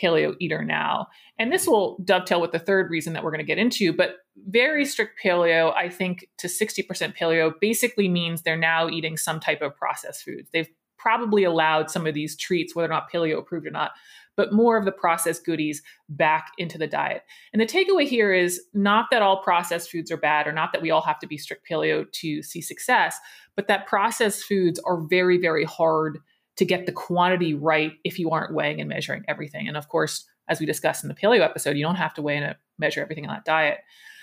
paleo 0.00 0.34
eater 0.40 0.64
now. 0.64 1.06
And 1.38 1.52
this 1.52 1.66
will 1.66 1.98
dovetail 2.04 2.40
with 2.40 2.52
the 2.52 2.58
third 2.58 2.90
reason 2.90 3.12
that 3.12 3.24
we're 3.24 3.30
going 3.30 3.40
to 3.40 3.46
get 3.46 3.58
into. 3.58 3.92
But 3.92 4.16
very 4.48 4.84
strict 4.84 5.20
paleo, 5.22 5.74
I 5.74 5.88
think 5.88 6.28
to 6.38 6.46
60% 6.46 7.16
paleo 7.16 7.52
basically 7.60 8.08
means 8.08 8.42
they're 8.42 8.56
now 8.56 8.88
eating 8.88 9.16
some 9.16 9.40
type 9.40 9.62
of 9.62 9.76
processed 9.76 10.24
foods. 10.24 10.48
They've 10.52 10.68
probably 10.98 11.42
allowed 11.42 11.90
some 11.90 12.06
of 12.06 12.14
these 12.14 12.36
treats, 12.36 12.74
whether 12.74 12.86
or 12.86 12.94
not 12.94 13.10
paleo 13.12 13.38
approved 13.38 13.66
or 13.66 13.70
not, 13.70 13.90
but 14.36 14.52
more 14.52 14.78
of 14.78 14.84
the 14.84 14.92
processed 14.92 15.44
goodies 15.44 15.82
back 16.08 16.52
into 16.58 16.78
the 16.78 16.86
diet. 16.86 17.22
And 17.52 17.60
the 17.60 17.66
takeaway 17.66 18.06
here 18.06 18.32
is 18.32 18.62
not 18.72 19.06
that 19.10 19.20
all 19.20 19.42
processed 19.42 19.90
foods 19.90 20.10
are 20.10 20.16
bad 20.16 20.46
or 20.46 20.52
not 20.52 20.72
that 20.72 20.80
we 20.80 20.90
all 20.90 21.02
have 21.02 21.18
to 21.18 21.26
be 21.26 21.36
strict 21.36 21.68
paleo 21.68 22.10
to 22.12 22.42
see 22.42 22.60
success, 22.62 23.18
but 23.56 23.66
that 23.66 23.86
processed 23.86 24.44
foods 24.44 24.80
are 24.86 25.02
very, 25.08 25.38
very 25.38 25.64
hard 25.64 26.18
to 26.56 26.64
get 26.64 26.86
the 26.86 26.92
quantity 26.92 27.54
right 27.54 27.92
if 28.04 28.18
you 28.18 28.30
aren't 28.30 28.54
weighing 28.54 28.80
and 28.80 28.88
measuring 28.88 29.24
everything. 29.28 29.68
And 29.68 29.76
of 29.76 29.88
course, 29.88 30.26
as 30.48 30.60
we 30.60 30.66
discussed 30.66 31.04
in 31.04 31.08
the 31.08 31.14
paleo 31.14 31.40
episode, 31.40 31.76
you 31.76 31.84
don't 31.84 31.96
have 31.96 32.14
to 32.14 32.22
weigh 32.22 32.36
and 32.36 32.56
measure 32.78 33.00
everything 33.00 33.26
on 33.26 33.34
that 33.34 33.44
diet. 33.44 33.78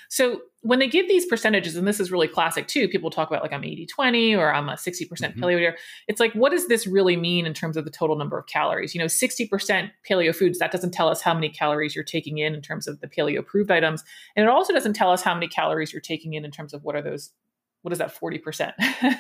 So 0.10 0.42
when 0.62 0.80
they 0.80 0.88
give 0.88 1.08
these 1.08 1.28
percentages, 1.28 1.76
and 1.76 1.88
this 1.88 2.00
is 2.00 2.12
really 2.12 2.28
classic 2.28 2.68
too, 2.68 2.90
people 2.90 3.12
talk 3.12 3.30
about 3.30 3.44
like 3.44 3.54
I'm 3.54 3.64
80 3.64 3.86
20 3.86 4.36
or 4.36 4.52
I'm 4.54 4.68
a 4.68 4.74
60% 4.74 5.08
mm-hmm. 5.08 5.42
paleo 5.42 5.58
eater. 5.58 5.78
It's 6.08 6.20
like, 6.20 6.34
what 6.34 6.52
does 6.52 6.68
this 6.68 6.88
really 6.88 7.16
mean 7.16 7.46
in 7.46 7.54
terms 7.54 7.78
of 7.78 7.86
the 7.86 7.92
total 7.92 8.16
number 8.18 8.38
of 8.38 8.48
calories? 8.48 8.96
You 8.96 9.00
know, 9.00 9.06
60% 9.06 9.92
paleo 10.10 10.36
foods, 10.36 10.58
that 10.60 10.72
doesn't 10.72 10.92
tell 10.92 11.10
us 11.10 11.22
how 11.22 11.34
many 11.36 11.50
calories 11.50 11.96
you're 11.96 12.04
taking 12.04 12.40
in 12.40 12.56
in 12.56 12.62
terms 12.62 12.88
of 12.88 13.00
the 13.02 13.08
paleo 13.08 13.40
approved 13.40 13.70
items. 13.70 14.04
And 14.36 14.44
it 14.44 14.50
also 14.50 14.74
doesn't 14.74 14.94
tell 14.94 15.12
us 15.12 15.22
how 15.22 15.36
many 15.36 15.48
calories 15.48 15.94
you're 15.94 16.02
taking 16.02 16.34
in 16.34 16.44
in 16.44 16.52
terms 16.52 16.74
of 16.74 16.84
what 16.84 16.96
are 16.96 17.04
those 17.04 17.32
what 17.82 17.92
is 17.92 18.00
that 18.00 18.14
40% 18.14 18.74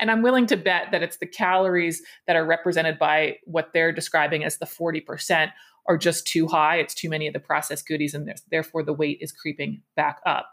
and 0.00 0.10
i'm 0.10 0.22
willing 0.22 0.46
to 0.46 0.56
bet 0.56 0.88
that 0.92 1.02
it's 1.02 1.18
the 1.18 1.26
calories 1.26 2.02
that 2.26 2.36
are 2.36 2.44
represented 2.44 2.98
by 2.98 3.36
what 3.44 3.70
they're 3.72 3.92
describing 3.92 4.44
as 4.44 4.58
the 4.58 4.66
40% 4.66 5.50
are 5.86 5.96
just 5.96 6.26
too 6.26 6.46
high. 6.46 6.76
It's 6.76 6.94
too 6.94 7.08
many 7.08 7.26
of 7.26 7.32
the 7.32 7.40
processed 7.40 7.86
goodies 7.88 8.14
and 8.14 8.32
therefore 8.50 8.82
the 8.82 8.92
weight 8.92 9.18
is 9.20 9.32
creeping 9.32 9.82
back 9.96 10.20
up. 10.24 10.48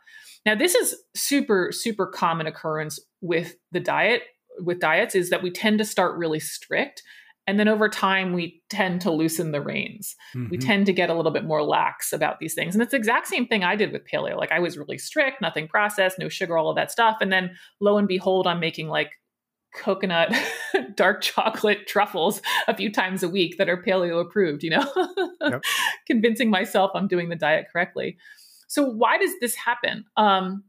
Now 0.45 0.55
this 0.55 0.73
is 0.73 0.95
super 1.15 1.69
super 1.71 2.07
common 2.07 2.47
occurrence 2.47 2.99
with 3.21 3.55
the 3.71 3.79
diet 3.79 4.23
with 4.59 4.79
diets 4.79 5.13
is 5.13 5.29
that 5.29 5.43
we 5.43 5.51
tend 5.51 5.77
to 5.77 5.85
start 5.85 6.17
really 6.17 6.39
strict 6.39 7.03
and 7.47 7.57
then 7.57 7.69
over 7.69 7.87
time, 7.87 8.33
we 8.33 8.61
tend 8.69 8.99
to 9.01 9.11
loosen 9.11 9.53
the 9.53 9.61
reins. 9.61 10.17
Mm-hmm. 10.35 10.49
We 10.49 10.57
tend 10.57 10.85
to 10.87 10.93
get 10.93 11.09
a 11.09 11.13
little 11.13 11.31
bit 11.31 11.45
more 11.45 11.63
lax 11.63 12.11
about 12.11 12.39
these 12.39 12.53
things. 12.53 12.75
And 12.75 12.81
it's 12.81 12.91
the 12.91 12.97
exact 12.97 13.27
same 13.27 13.47
thing 13.47 13.63
I 13.63 13.77
did 13.77 13.93
with 13.93 14.05
paleo. 14.05 14.37
Like 14.37 14.51
I 14.51 14.59
was 14.59 14.77
really 14.77 14.97
strict, 14.97 15.41
nothing 15.41 15.69
processed, 15.69 16.19
no 16.19 16.27
sugar, 16.27 16.57
all 16.57 16.69
of 16.69 16.75
that 16.75 16.91
stuff. 16.91 17.17
And 17.21 17.31
then 17.31 17.51
lo 17.79 17.97
and 17.97 18.07
behold, 18.07 18.47
I'm 18.47 18.59
making 18.59 18.89
like 18.89 19.13
coconut 19.73 20.35
dark 20.95 21.21
chocolate 21.21 21.87
truffles 21.87 22.41
a 22.67 22.75
few 22.75 22.91
times 22.91 23.23
a 23.23 23.29
week 23.29 23.57
that 23.57 23.69
are 23.69 23.81
paleo 23.81 24.19
approved, 24.19 24.63
you 24.63 24.71
know, 24.71 24.85
yep. 25.41 25.63
convincing 26.05 26.49
myself 26.49 26.91
I'm 26.95 27.07
doing 27.07 27.29
the 27.29 27.35
diet 27.35 27.67
correctly. 27.71 28.17
So 28.67 28.83
why 28.83 29.17
does 29.17 29.31
this 29.39 29.55
happen? 29.55 30.03
Um, 30.17 30.65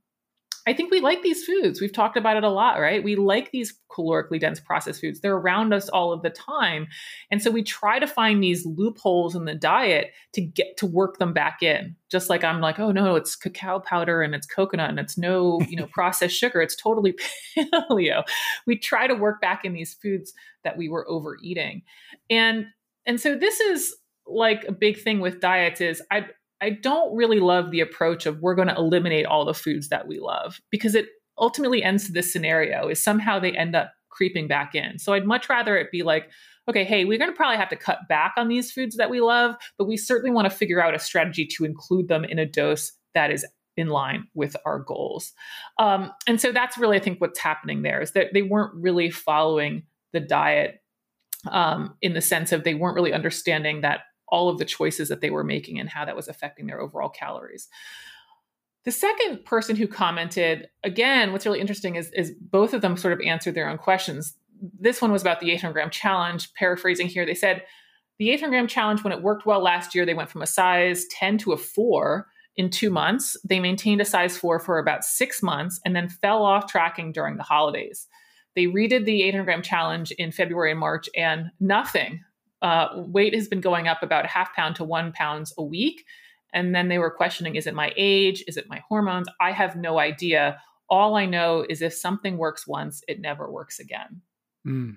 I 0.69 0.75
think 0.75 0.91
we 0.91 1.01
like 1.01 1.23
these 1.23 1.45
foods. 1.45 1.81
We've 1.81 1.93
talked 1.93 2.19
about 2.19 2.37
it 2.37 2.45
a 2.45 2.51
lot, 2.51 2.79
right? 2.79 3.03
We 3.03 3.17
like 3.17 3.51
these 3.53 3.73
calorically 3.91 4.39
dense 4.39 4.61
processed 4.61 5.01
foods. 5.01 5.21
They're 5.21 5.35
around 5.35 5.73
us 5.73 5.89
all 5.89 6.13
of 6.13 6.21
the 6.21 6.29
time. 6.29 6.89
And 7.31 7.43
so 7.43 7.51
we 7.51 7.63
try 7.63 7.99
to 7.99 8.07
find 8.07 8.43
these 8.43 8.67
loopholes 8.67 9.35
in 9.35 9.47
the 9.47 9.55
diet 9.55 10.13
to 10.35 10.43
get 10.43 10.77
to 10.77 10.87
work 10.87 11.19
them 11.19 11.33
back 11.33 11.63
in. 11.63 11.97
Just 12.11 12.29
like 12.29 12.45
I'm 12.45 12.61
like, 12.61 12.79
oh 12.79 12.93
no, 12.93 13.17
it's 13.17 13.35
cacao 13.35 13.79
powder 13.81 14.21
and 14.21 14.35
it's 14.35 14.47
coconut 14.47 14.91
and 14.91 14.99
it's 14.99 15.17
no, 15.17 15.59
you 15.69 15.77
know, 15.77 15.87
processed 15.93 16.37
sugar. 16.37 16.61
It's 16.61 16.77
totally 16.77 17.19
paleo. 17.57 18.23
We 18.67 18.77
try 18.77 19.07
to 19.07 19.15
work 19.15 19.41
back 19.41 19.65
in 19.65 19.73
these 19.73 19.95
foods 19.95 20.35
that 20.65 20.77
we 20.77 20.91
were 20.91 21.09
overeating. 21.09 21.81
And 22.29 22.67
and 23.07 23.19
so 23.19 23.35
this 23.35 23.59
is 23.59 23.97
like 24.27 24.65
a 24.69 24.73
big 24.73 25.01
thing 25.01 25.21
with 25.21 25.41
diets 25.41 25.81
is 25.81 26.03
I 26.11 26.27
I 26.61 26.71
don't 26.71 27.15
really 27.15 27.41
love 27.41 27.71
the 27.71 27.81
approach 27.81 28.27
of 28.27 28.41
we're 28.41 28.55
going 28.55 28.69
to 28.69 28.77
eliminate 28.77 29.27
all 29.27 29.45
the 29.45 29.55
foods 29.55 29.89
that 29.89 30.09
we 30.09 30.19
love 30.19 30.61
because 30.71 30.95
it 30.95 31.07
ultimately 31.39 31.83
ends 31.83 32.07
to 32.07 32.13
this 32.13 32.33
scenario 32.33 32.89
is 32.89 33.03
somehow 33.03 33.39
they 33.39 33.53
end 33.53 33.77
up 33.77 33.93
creeping 34.09 34.49
back 34.49 34.75
in. 34.75 34.99
So 34.99 35.13
I'd 35.13 35.27
much 35.27 35.49
rather 35.49 35.77
it 35.77 35.93
be 35.93 36.03
like, 36.03 36.31
okay, 36.69 36.85
hey, 36.85 37.05
we're 37.05 37.19
going 37.19 37.31
to 37.31 37.37
probably 37.37 37.57
have 37.57 37.69
to 37.69 37.77
cut 37.77 38.09
back 38.09 38.35
on 38.37 38.49
these 38.49 38.73
foods 38.73 38.97
that 38.97 39.11
we 39.11 39.21
love, 39.21 39.55
but 39.79 39.87
we 39.87 39.97
certainly 39.97 40.35
want 40.35 40.51
to 40.51 40.57
figure 40.57 40.83
out 40.83 40.95
a 40.95 40.99
strategy 40.99 41.47
to 41.47 41.65
include 41.65 42.09
them 42.09 42.25
in 42.25 42.39
a 42.39 42.47
dose 42.47 42.93
that 43.15 43.31
is 43.31 43.47
in 43.77 43.89
line 43.89 44.27
with 44.35 44.57
our 44.67 44.81
goals. 44.81 45.33
Um, 45.79 46.11
and 46.27 46.41
so 46.41 46.53
that's 46.53 46.77
really, 46.77 46.97
I 46.97 47.01
think, 47.01 47.21
what's 47.21 47.39
happening 47.39 47.83
there 47.83 48.03
is 48.03 48.13
that 48.13 48.35
they 48.35 48.43
weren't 48.43 48.75
really 48.75 49.09
following 49.11 49.85
the 50.13 50.21
diet 50.21 50.83
um, 51.47 51.95
in 52.03 52.15
the 52.15 52.21
sense 52.21 52.51
of 52.51 52.65
they 52.65 52.75
weren't 52.75 52.97
really 52.97 53.13
understanding 53.13 53.83
that 53.83 54.01
all 54.31 54.49
of 54.49 54.59
the 54.59 54.65
choices 54.65 55.09
that 55.09 55.21
they 55.21 55.31
were 55.31 55.45
making 55.45 55.79
and 55.79 55.89
how 55.89 56.05
that 56.05 56.17
was 56.17 56.29
affecting 56.29 56.67
their 56.67 56.81
overall 56.81 57.09
calories. 57.09 57.69
The 58.85 58.93
second 58.93 59.45
person 59.45 59.77
who 59.77 59.87
commented, 59.87 60.69
again, 60.85 61.33
what's 61.33 61.45
really 61.45 61.61
interesting 61.61 61.97
is, 61.97 62.11
is 62.13 62.33
both 62.41 62.73
of 62.73 62.81
them 62.81 62.97
sort 62.97 63.13
of 63.13 63.21
answered 63.21 63.55
their 63.55 63.69
own 63.69 63.79
questions. 63.79 64.35
This 64.79 65.03
one 65.03 65.13
was 65.13 65.23
about 65.23 65.41
the 65.41 65.51
800 65.51 65.73
gram 65.73 65.91
challenge. 65.91 66.53
Paraphrasing 66.55 67.09
here, 67.09 67.27
they 67.27 67.35
said 67.35 67.65
the 68.19 68.31
800 68.31 68.51
gram 68.51 68.67
challenge, 68.67 69.05
when 69.05 69.13
it 69.13 69.23
worked 69.23 69.47
well 69.47 69.63
last 69.63 69.95
year, 69.95 70.05
they 70.05 70.15
went 70.15 70.31
from 70.31 70.43
a 70.43 70.47
size 70.47 71.07
10 71.11 71.39
to 71.39 71.53
a 71.53 71.57
four 71.57 72.27
in 72.57 72.71
two 72.71 72.91
months. 72.91 73.37
They 73.45 73.61
maintained 73.61 74.01
a 74.01 74.05
size 74.05 74.37
four 74.37 74.59
for 74.59 74.79
about 74.79 75.05
six 75.05 75.43
months 75.43 75.81
and 75.85 75.95
then 75.95 76.09
fell 76.09 76.45
off 76.45 76.67
tracking 76.67 77.13
during 77.13 77.37
the 77.37 77.45
holidays. 77.45 78.09
They 78.57 78.65
redid 78.65 79.05
the 79.05 79.23
800 79.23 79.45
gram 79.45 79.63
challenge 79.63 80.11
in 80.13 80.33
February 80.33 80.73
and 80.73 80.81
March, 80.81 81.09
and 81.17 81.51
nothing. 81.61 82.25
Uh, 82.61 82.89
weight 82.97 83.35
has 83.35 83.49
been 83.49 83.61
going 83.61 83.87
up 83.87 84.03
about 84.03 84.27
half 84.27 84.55
pound 84.55 84.77
to 84.77 84.85
one 84.85 85.13
pounds 85.13 85.53
a 85.59 85.63
week. 85.63 86.05
And 86.53 86.75
then 86.75 86.89
they 86.89 86.99
were 86.99 87.11
questioning 87.11 87.57
is 87.57 87.67
it 87.67 87.75
my 87.75 87.93
age? 87.97 88.43
Is 88.49 88.57
it 88.57 88.69
my 88.69 88.83
hormones? 88.89 89.29
I 89.41 89.53
have 89.53 89.77
no 89.77 89.99
idea. 89.99 90.61
All 90.89 91.17
I 91.17 91.27
know 91.27 91.65
is 91.69 91.83
if 91.83 91.93
something 91.93 92.39
works 92.39 92.67
once, 92.67 93.03
it 93.07 93.21
never 93.21 93.51
works 93.51 93.79
again. 93.79 94.23
Mm. 94.67 94.97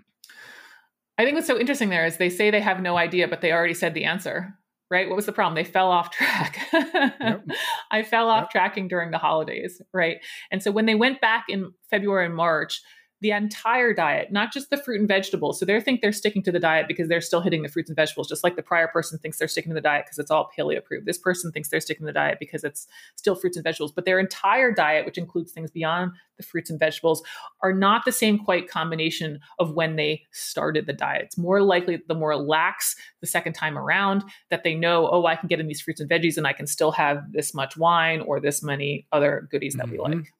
I 1.17 1.23
think 1.25 1.35
what's 1.35 1.47
so 1.47 1.59
interesting 1.59 1.89
there 1.89 2.05
is 2.05 2.17
they 2.17 2.29
say 2.29 2.49
they 2.49 2.61
have 2.61 2.81
no 2.81 2.97
idea, 2.97 3.27
but 3.27 3.41
they 3.41 3.51
already 3.51 3.73
said 3.73 3.93
the 3.93 4.05
answer, 4.05 4.55
right? 4.89 5.07
What 5.07 5.15
was 5.15 5.25
the 5.25 5.33
problem? 5.33 5.55
They 5.55 5.69
fell 5.69 5.91
off 5.91 6.09
track. 6.09 6.57
yep. 6.73 7.45
I 7.91 8.01
fell 8.01 8.29
off 8.29 8.43
yep. 8.43 8.49
tracking 8.51 8.87
during 8.87 9.11
the 9.11 9.17
holidays, 9.17 9.81
right? 9.93 10.17
And 10.49 10.63
so 10.63 10.71
when 10.71 10.85
they 10.85 10.95
went 10.95 11.21
back 11.21 11.45
in 11.49 11.73
February 11.89 12.25
and 12.25 12.35
March, 12.35 12.81
the 13.21 13.31
entire 13.31 13.93
diet, 13.93 14.31
not 14.31 14.51
just 14.51 14.71
the 14.71 14.77
fruit 14.77 14.99
and 14.99 15.07
vegetables. 15.07 15.59
So 15.59 15.65
they 15.65 15.79
think 15.79 16.01
they're 16.01 16.11
sticking 16.11 16.41
to 16.43 16.51
the 16.51 16.59
diet 16.59 16.87
because 16.87 17.07
they're 17.07 17.21
still 17.21 17.39
hitting 17.39 17.61
the 17.61 17.69
fruits 17.69 17.87
and 17.87 17.95
vegetables, 17.95 18.27
just 18.27 18.43
like 18.43 18.55
the 18.55 18.63
prior 18.63 18.87
person 18.87 19.19
thinks 19.19 19.37
they're 19.37 19.47
sticking 19.47 19.69
to 19.69 19.75
the 19.75 19.81
diet 19.81 20.05
because 20.05 20.17
it's 20.17 20.31
all 20.31 20.49
paleo 20.57 20.79
approved. 20.79 21.05
This 21.05 21.19
person 21.19 21.51
thinks 21.51 21.69
they're 21.69 21.79
sticking 21.79 22.01
to 22.01 22.07
the 22.07 22.13
diet 22.13 22.39
because 22.39 22.63
it's 22.63 22.87
still 23.15 23.35
fruits 23.35 23.57
and 23.57 23.63
vegetables. 23.63 23.91
But 23.91 24.05
their 24.05 24.19
entire 24.19 24.71
diet, 24.71 25.05
which 25.05 25.19
includes 25.19 25.51
things 25.51 25.69
beyond 25.69 26.13
the 26.37 26.43
fruits 26.43 26.71
and 26.71 26.79
vegetables, 26.79 27.21
are 27.61 27.73
not 27.73 28.05
the 28.05 28.11
same 28.11 28.39
quite 28.39 28.67
combination 28.67 29.39
of 29.59 29.75
when 29.75 29.97
they 29.97 30.23
started 30.31 30.87
the 30.87 30.93
diet. 30.93 31.21
It's 31.25 31.37
more 31.37 31.61
likely 31.61 32.01
the 32.07 32.15
more 32.15 32.35
lax 32.35 32.95
the 33.19 33.27
second 33.27 33.53
time 33.53 33.77
around 33.77 34.23
that 34.49 34.63
they 34.63 34.73
know, 34.73 35.07
oh, 35.11 35.27
I 35.27 35.35
can 35.35 35.47
get 35.47 35.59
in 35.59 35.67
these 35.67 35.81
fruits 35.81 36.01
and 36.01 36.09
veggies 36.09 36.37
and 36.37 36.47
I 36.47 36.53
can 36.53 36.65
still 36.65 36.91
have 36.93 37.31
this 37.31 37.53
much 37.53 37.77
wine 37.77 38.21
or 38.21 38.39
this 38.39 38.63
many 38.63 39.05
other 39.11 39.47
goodies 39.51 39.75
that 39.75 39.85
mm-hmm. 39.85 39.91
we 39.91 39.99
like. 39.99 40.33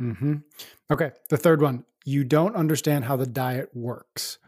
Mm-hmm. 0.00 0.34
Okay. 0.90 1.10
The 1.30 1.36
third 1.36 1.62
one 1.62 1.84
you 2.08 2.24
don't 2.24 2.56
understand 2.56 3.04
how 3.04 3.16
the 3.16 3.26
diet 3.26 3.68
works. 3.74 4.38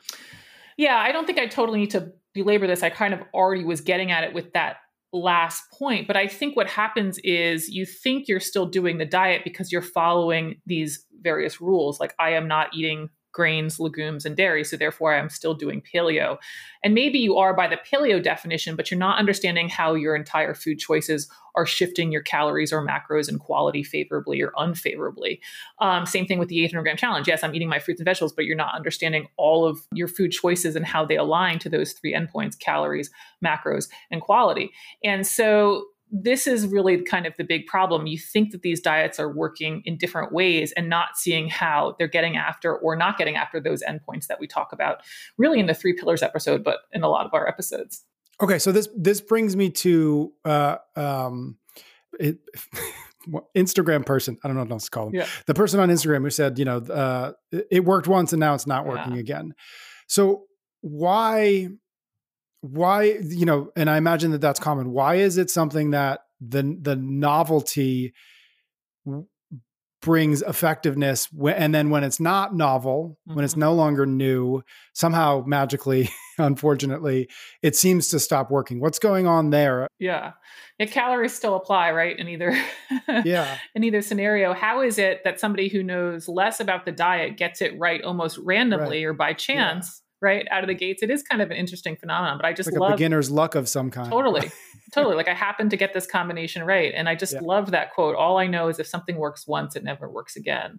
Yeah, 0.78 0.96
I 0.96 1.12
don't 1.12 1.26
think 1.26 1.38
I 1.38 1.46
totally 1.46 1.80
need 1.80 1.90
to 1.90 2.12
belabor 2.32 2.66
this. 2.66 2.82
I 2.82 2.88
kind 2.88 3.12
of 3.12 3.20
already 3.34 3.64
was 3.64 3.82
getting 3.82 4.10
at 4.10 4.24
it 4.24 4.32
with 4.32 4.54
that 4.54 4.76
last 5.12 5.64
point. 5.78 6.06
But 6.06 6.16
I 6.16 6.26
think 6.26 6.56
what 6.56 6.68
happens 6.68 7.18
is 7.18 7.68
you 7.68 7.84
think 7.84 8.28
you're 8.28 8.40
still 8.40 8.64
doing 8.64 8.96
the 8.96 9.04
diet 9.04 9.42
because 9.44 9.70
you're 9.70 9.82
following 9.82 10.60
these 10.64 11.04
various 11.20 11.60
rules. 11.60 12.00
Like, 12.00 12.14
I 12.18 12.30
am 12.30 12.48
not 12.48 12.68
eating 12.74 13.10
grains, 13.32 13.78
legumes, 13.78 14.24
and 14.24 14.36
dairy. 14.36 14.64
So 14.64 14.76
therefore, 14.76 15.14
I'm 15.14 15.28
still 15.28 15.54
doing 15.54 15.82
paleo. 15.82 16.38
And 16.82 16.94
maybe 16.94 17.18
you 17.18 17.36
are 17.36 17.54
by 17.54 17.68
the 17.68 17.78
paleo 17.78 18.22
definition, 18.22 18.76
but 18.76 18.90
you're 18.90 18.98
not 18.98 19.18
understanding 19.18 19.68
how 19.68 19.94
your 19.94 20.16
entire 20.16 20.54
food 20.54 20.78
choices 20.78 21.28
are 21.54 21.66
shifting 21.66 22.12
your 22.12 22.22
calories 22.22 22.72
or 22.72 22.86
macros 22.86 23.28
and 23.28 23.40
quality 23.40 23.82
favorably 23.82 24.40
or 24.40 24.52
unfavorably. 24.56 25.40
Um, 25.80 26.06
same 26.06 26.26
thing 26.26 26.38
with 26.38 26.48
the 26.48 26.64
800 26.64 26.82
gram 26.82 26.96
challenge. 26.96 27.28
Yes, 27.28 27.42
I'm 27.42 27.54
eating 27.54 27.68
my 27.68 27.78
fruits 27.78 28.00
and 28.00 28.04
vegetables, 28.04 28.32
but 28.32 28.44
you're 28.44 28.56
not 28.56 28.74
understanding 28.74 29.26
all 29.36 29.66
of 29.66 29.80
your 29.92 30.08
food 30.08 30.30
choices 30.30 30.76
and 30.76 30.86
how 30.86 31.04
they 31.04 31.16
align 31.16 31.58
to 31.60 31.68
those 31.68 31.92
three 31.92 32.14
endpoints 32.14 32.58
calories, 32.58 33.10
macros, 33.44 33.88
and 34.10 34.20
quality. 34.20 34.70
And 35.02 35.26
so 35.26 35.86
this 36.10 36.46
is 36.46 36.66
really 36.66 37.02
kind 37.02 37.26
of 37.26 37.34
the 37.36 37.44
big 37.44 37.66
problem. 37.66 38.06
You 38.06 38.18
think 38.18 38.50
that 38.52 38.62
these 38.62 38.80
diets 38.80 39.20
are 39.20 39.30
working 39.32 39.82
in 39.84 39.96
different 39.96 40.32
ways 40.32 40.72
and 40.72 40.88
not 40.88 41.16
seeing 41.16 41.48
how 41.48 41.94
they're 41.98 42.08
getting 42.08 42.36
after 42.36 42.76
or 42.76 42.96
not 42.96 43.16
getting 43.16 43.36
after 43.36 43.60
those 43.60 43.82
endpoints 43.82 44.26
that 44.26 44.40
we 44.40 44.46
talk 44.46 44.72
about 44.72 45.02
really 45.38 45.60
in 45.60 45.66
the 45.66 45.74
three 45.74 45.92
pillars 45.92 46.22
episode, 46.22 46.64
but 46.64 46.80
in 46.92 47.02
a 47.02 47.08
lot 47.08 47.26
of 47.26 47.34
our 47.34 47.46
episodes. 47.48 48.04
Okay, 48.40 48.58
so 48.58 48.72
this 48.72 48.88
this 48.96 49.20
brings 49.20 49.54
me 49.54 49.70
to 49.70 50.32
uh, 50.44 50.76
um, 50.96 51.58
it, 52.18 52.38
Instagram 53.56 54.04
person. 54.04 54.38
I 54.42 54.48
don't 54.48 54.56
know 54.56 54.62
what 54.62 54.72
else 54.72 54.86
to 54.86 54.90
call 54.90 55.06
them. 55.06 55.14
Yeah. 55.14 55.26
The 55.46 55.54
person 55.54 55.78
on 55.78 55.90
Instagram 55.90 56.22
who 56.22 56.30
said, 56.30 56.58
you 56.58 56.64
know, 56.64 56.78
uh, 56.78 57.32
it 57.70 57.84
worked 57.84 58.08
once 58.08 58.32
and 58.32 58.40
now 58.40 58.54
it's 58.54 58.66
not 58.66 58.86
working 58.86 59.14
yeah. 59.14 59.20
again. 59.20 59.54
So 60.06 60.44
why 60.80 61.68
why 62.62 63.18
you 63.22 63.46
know 63.46 63.70
and 63.76 63.88
i 63.88 63.96
imagine 63.96 64.30
that 64.30 64.40
that's 64.40 64.60
common 64.60 64.90
why 64.90 65.16
is 65.16 65.38
it 65.38 65.50
something 65.50 65.90
that 65.90 66.20
the 66.40 66.76
the 66.80 66.96
novelty 66.96 68.12
brings 70.02 70.40
effectiveness 70.42 71.28
and 71.54 71.74
then 71.74 71.90
when 71.90 72.04
it's 72.04 72.20
not 72.20 72.54
novel 72.54 73.18
mm-hmm. 73.28 73.36
when 73.36 73.44
it's 73.44 73.52
mm-hmm. 73.52 73.60
no 73.60 73.74
longer 73.74 74.06
new 74.06 74.62
somehow 74.94 75.42
magically 75.46 76.08
unfortunately 76.38 77.28
it 77.62 77.76
seems 77.76 78.08
to 78.08 78.18
stop 78.18 78.50
working 78.50 78.80
what's 78.80 78.98
going 78.98 79.26
on 79.26 79.50
there 79.50 79.86
yeah 79.98 80.32
yeah 80.78 80.86
calories 80.86 81.34
still 81.34 81.54
apply 81.54 81.90
right 81.90 82.18
in 82.18 82.28
either 82.28 82.56
yeah 83.24 83.58
in 83.74 83.84
either 83.84 84.00
scenario 84.00 84.54
how 84.54 84.80
is 84.80 84.98
it 84.98 85.22
that 85.24 85.38
somebody 85.38 85.68
who 85.68 85.82
knows 85.82 86.28
less 86.28 86.60
about 86.60 86.86
the 86.86 86.92
diet 86.92 87.36
gets 87.36 87.60
it 87.60 87.78
right 87.78 88.02
almost 88.02 88.38
randomly 88.38 89.04
right. 89.04 89.10
or 89.10 89.12
by 89.12 89.34
chance 89.34 90.02
right 90.20 90.46
out 90.50 90.62
of 90.62 90.68
the 90.68 90.74
gates. 90.74 91.02
It 91.02 91.10
is 91.10 91.22
kind 91.22 91.42
of 91.42 91.50
an 91.50 91.56
interesting 91.56 91.96
phenomenon, 91.96 92.38
but 92.38 92.46
I 92.46 92.52
just 92.52 92.70
like 92.70 92.80
love 92.80 92.90
a 92.92 92.94
beginner's 92.94 93.30
luck 93.30 93.54
of 93.54 93.68
some 93.68 93.90
kind. 93.90 94.10
Totally, 94.10 94.50
totally. 94.92 95.16
Like 95.16 95.28
I 95.28 95.34
happened 95.34 95.70
to 95.70 95.76
get 95.76 95.92
this 95.92 96.06
combination 96.06 96.64
right, 96.64 96.92
and 96.94 97.08
I 97.08 97.14
just 97.14 97.34
yeah. 97.34 97.40
love 97.42 97.70
that 97.70 97.92
quote. 97.94 98.16
All 98.16 98.38
I 98.38 98.46
know 98.46 98.68
is 98.68 98.78
if 98.78 98.86
something 98.86 99.16
works 99.16 99.46
once, 99.46 99.76
it 99.76 99.84
never 99.84 100.08
works 100.08 100.36
again. 100.36 100.78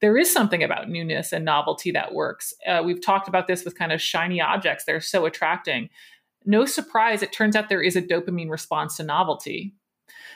There 0.00 0.16
is 0.16 0.32
something 0.32 0.62
about 0.62 0.88
newness 0.88 1.32
and 1.32 1.44
novelty 1.44 1.90
that 1.90 2.14
works. 2.14 2.54
Uh, 2.66 2.82
we've 2.84 3.04
talked 3.04 3.26
about 3.28 3.48
this 3.48 3.64
with 3.64 3.78
kind 3.78 3.92
of 3.92 4.00
shiny 4.00 4.40
objects; 4.40 4.84
they're 4.84 5.00
so 5.00 5.26
attracting. 5.26 5.90
No 6.44 6.64
surprise, 6.64 7.22
it 7.22 7.32
turns 7.32 7.56
out 7.56 7.68
there 7.68 7.82
is 7.82 7.96
a 7.96 8.02
dopamine 8.02 8.48
response 8.48 8.96
to 8.96 9.02
novelty. 9.02 9.74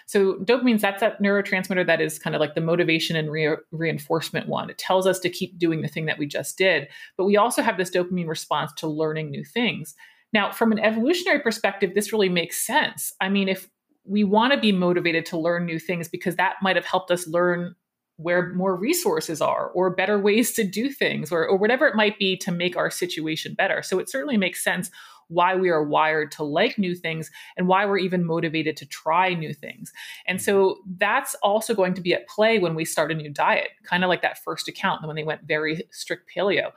So 0.06 0.34
dopamine, 0.36 0.80
that's 0.80 1.00
that 1.00 1.20
neurotransmitter 1.22 1.86
that 1.86 2.00
is 2.00 2.18
kind 2.18 2.34
of 2.34 2.40
like 2.40 2.54
the 2.54 2.60
motivation 2.60 3.16
and 3.16 3.30
re- 3.30 3.56
reinforcement 3.70 4.48
one. 4.48 4.70
It 4.70 4.78
tells 4.78 5.06
us 5.06 5.18
to 5.20 5.30
keep 5.30 5.58
doing 5.58 5.82
the 5.82 5.88
thing 5.88 6.06
that 6.06 6.18
we 6.18 6.26
just 6.26 6.58
did. 6.58 6.88
But 7.16 7.24
we 7.24 7.36
also 7.36 7.62
have 7.62 7.76
this 7.76 7.90
dopamine 7.90 8.28
response 8.28 8.72
to 8.78 8.86
learning 8.86 9.30
new 9.30 9.44
things. 9.44 9.94
Now, 10.32 10.50
from 10.50 10.72
an 10.72 10.78
evolutionary 10.78 11.40
perspective, 11.40 11.92
this 11.94 12.12
really 12.12 12.28
makes 12.28 12.66
sense. 12.66 13.12
I 13.20 13.28
mean, 13.28 13.48
if 13.48 13.68
we 14.04 14.24
want 14.24 14.52
to 14.52 14.58
be 14.58 14.72
motivated 14.72 15.26
to 15.26 15.38
learn 15.38 15.66
new 15.66 15.78
things 15.78 16.08
because 16.08 16.36
that 16.36 16.56
might 16.62 16.76
have 16.76 16.86
helped 16.86 17.10
us 17.10 17.28
learn 17.28 17.74
where 18.16 18.52
more 18.54 18.76
resources 18.76 19.40
are 19.40 19.68
or 19.70 19.94
better 19.94 20.18
ways 20.18 20.52
to 20.52 20.64
do 20.64 20.90
things 20.90 21.32
or, 21.32 21.46
or 21.46 21.56
whatever 21.56 21.86
it 21.86 21.96
might 21.96 22.18
be 22.18 22.36
to 22.36 22.52
make 22.52 22.76
our 22.76 22.90
situation 22.90 23.54
better. 23.54 23.82
So 23.82 23.98
it 23.98 24.08
certainly 24.08 24.36
makes 24.36 24.62
sense 24.62 24.90
why 25.28 25.54
we 25.56 25.68
are 25.68 25.82
wired 25.82 26.30
to 26.32 26.44
like 26.44 26.78
new 26.78 26.94
things 26.94 27.30
and 27.56 27.68
why 27.68 27.84
we're 27.86 27.98
even 27.98 28.24
motivated 28.24 28.76
to 28.78 28.86
try 28.86 29.34
new 29.34 29.52
things. 29.52 29.92
And 30.26 30.40
so 30.40 30.78
that's 30.98 31.34
also 31.42 31.74
going 31.74 31.94
to 31.94 32.00
be 32.00 32.14
at 32.14 32.28
play 32.28 32.58
when 32.58 32.74
we 32.74 32.84
start 32.84 33.12
a 33.12 33.14
new 33.14 33.30
diet, 33.30 33.70
kind 33.84 34.04
of 34.04 34.08
like 34.08 34.22
that 34.22 34.42
first 34.42 34.68
account 34.68 35.06
when 35.06 35.16
they 35.16 35.24
went 35.24 35.42
very 35.42 35.84
strict 35.90 36.30
paleo. 36.34 36.72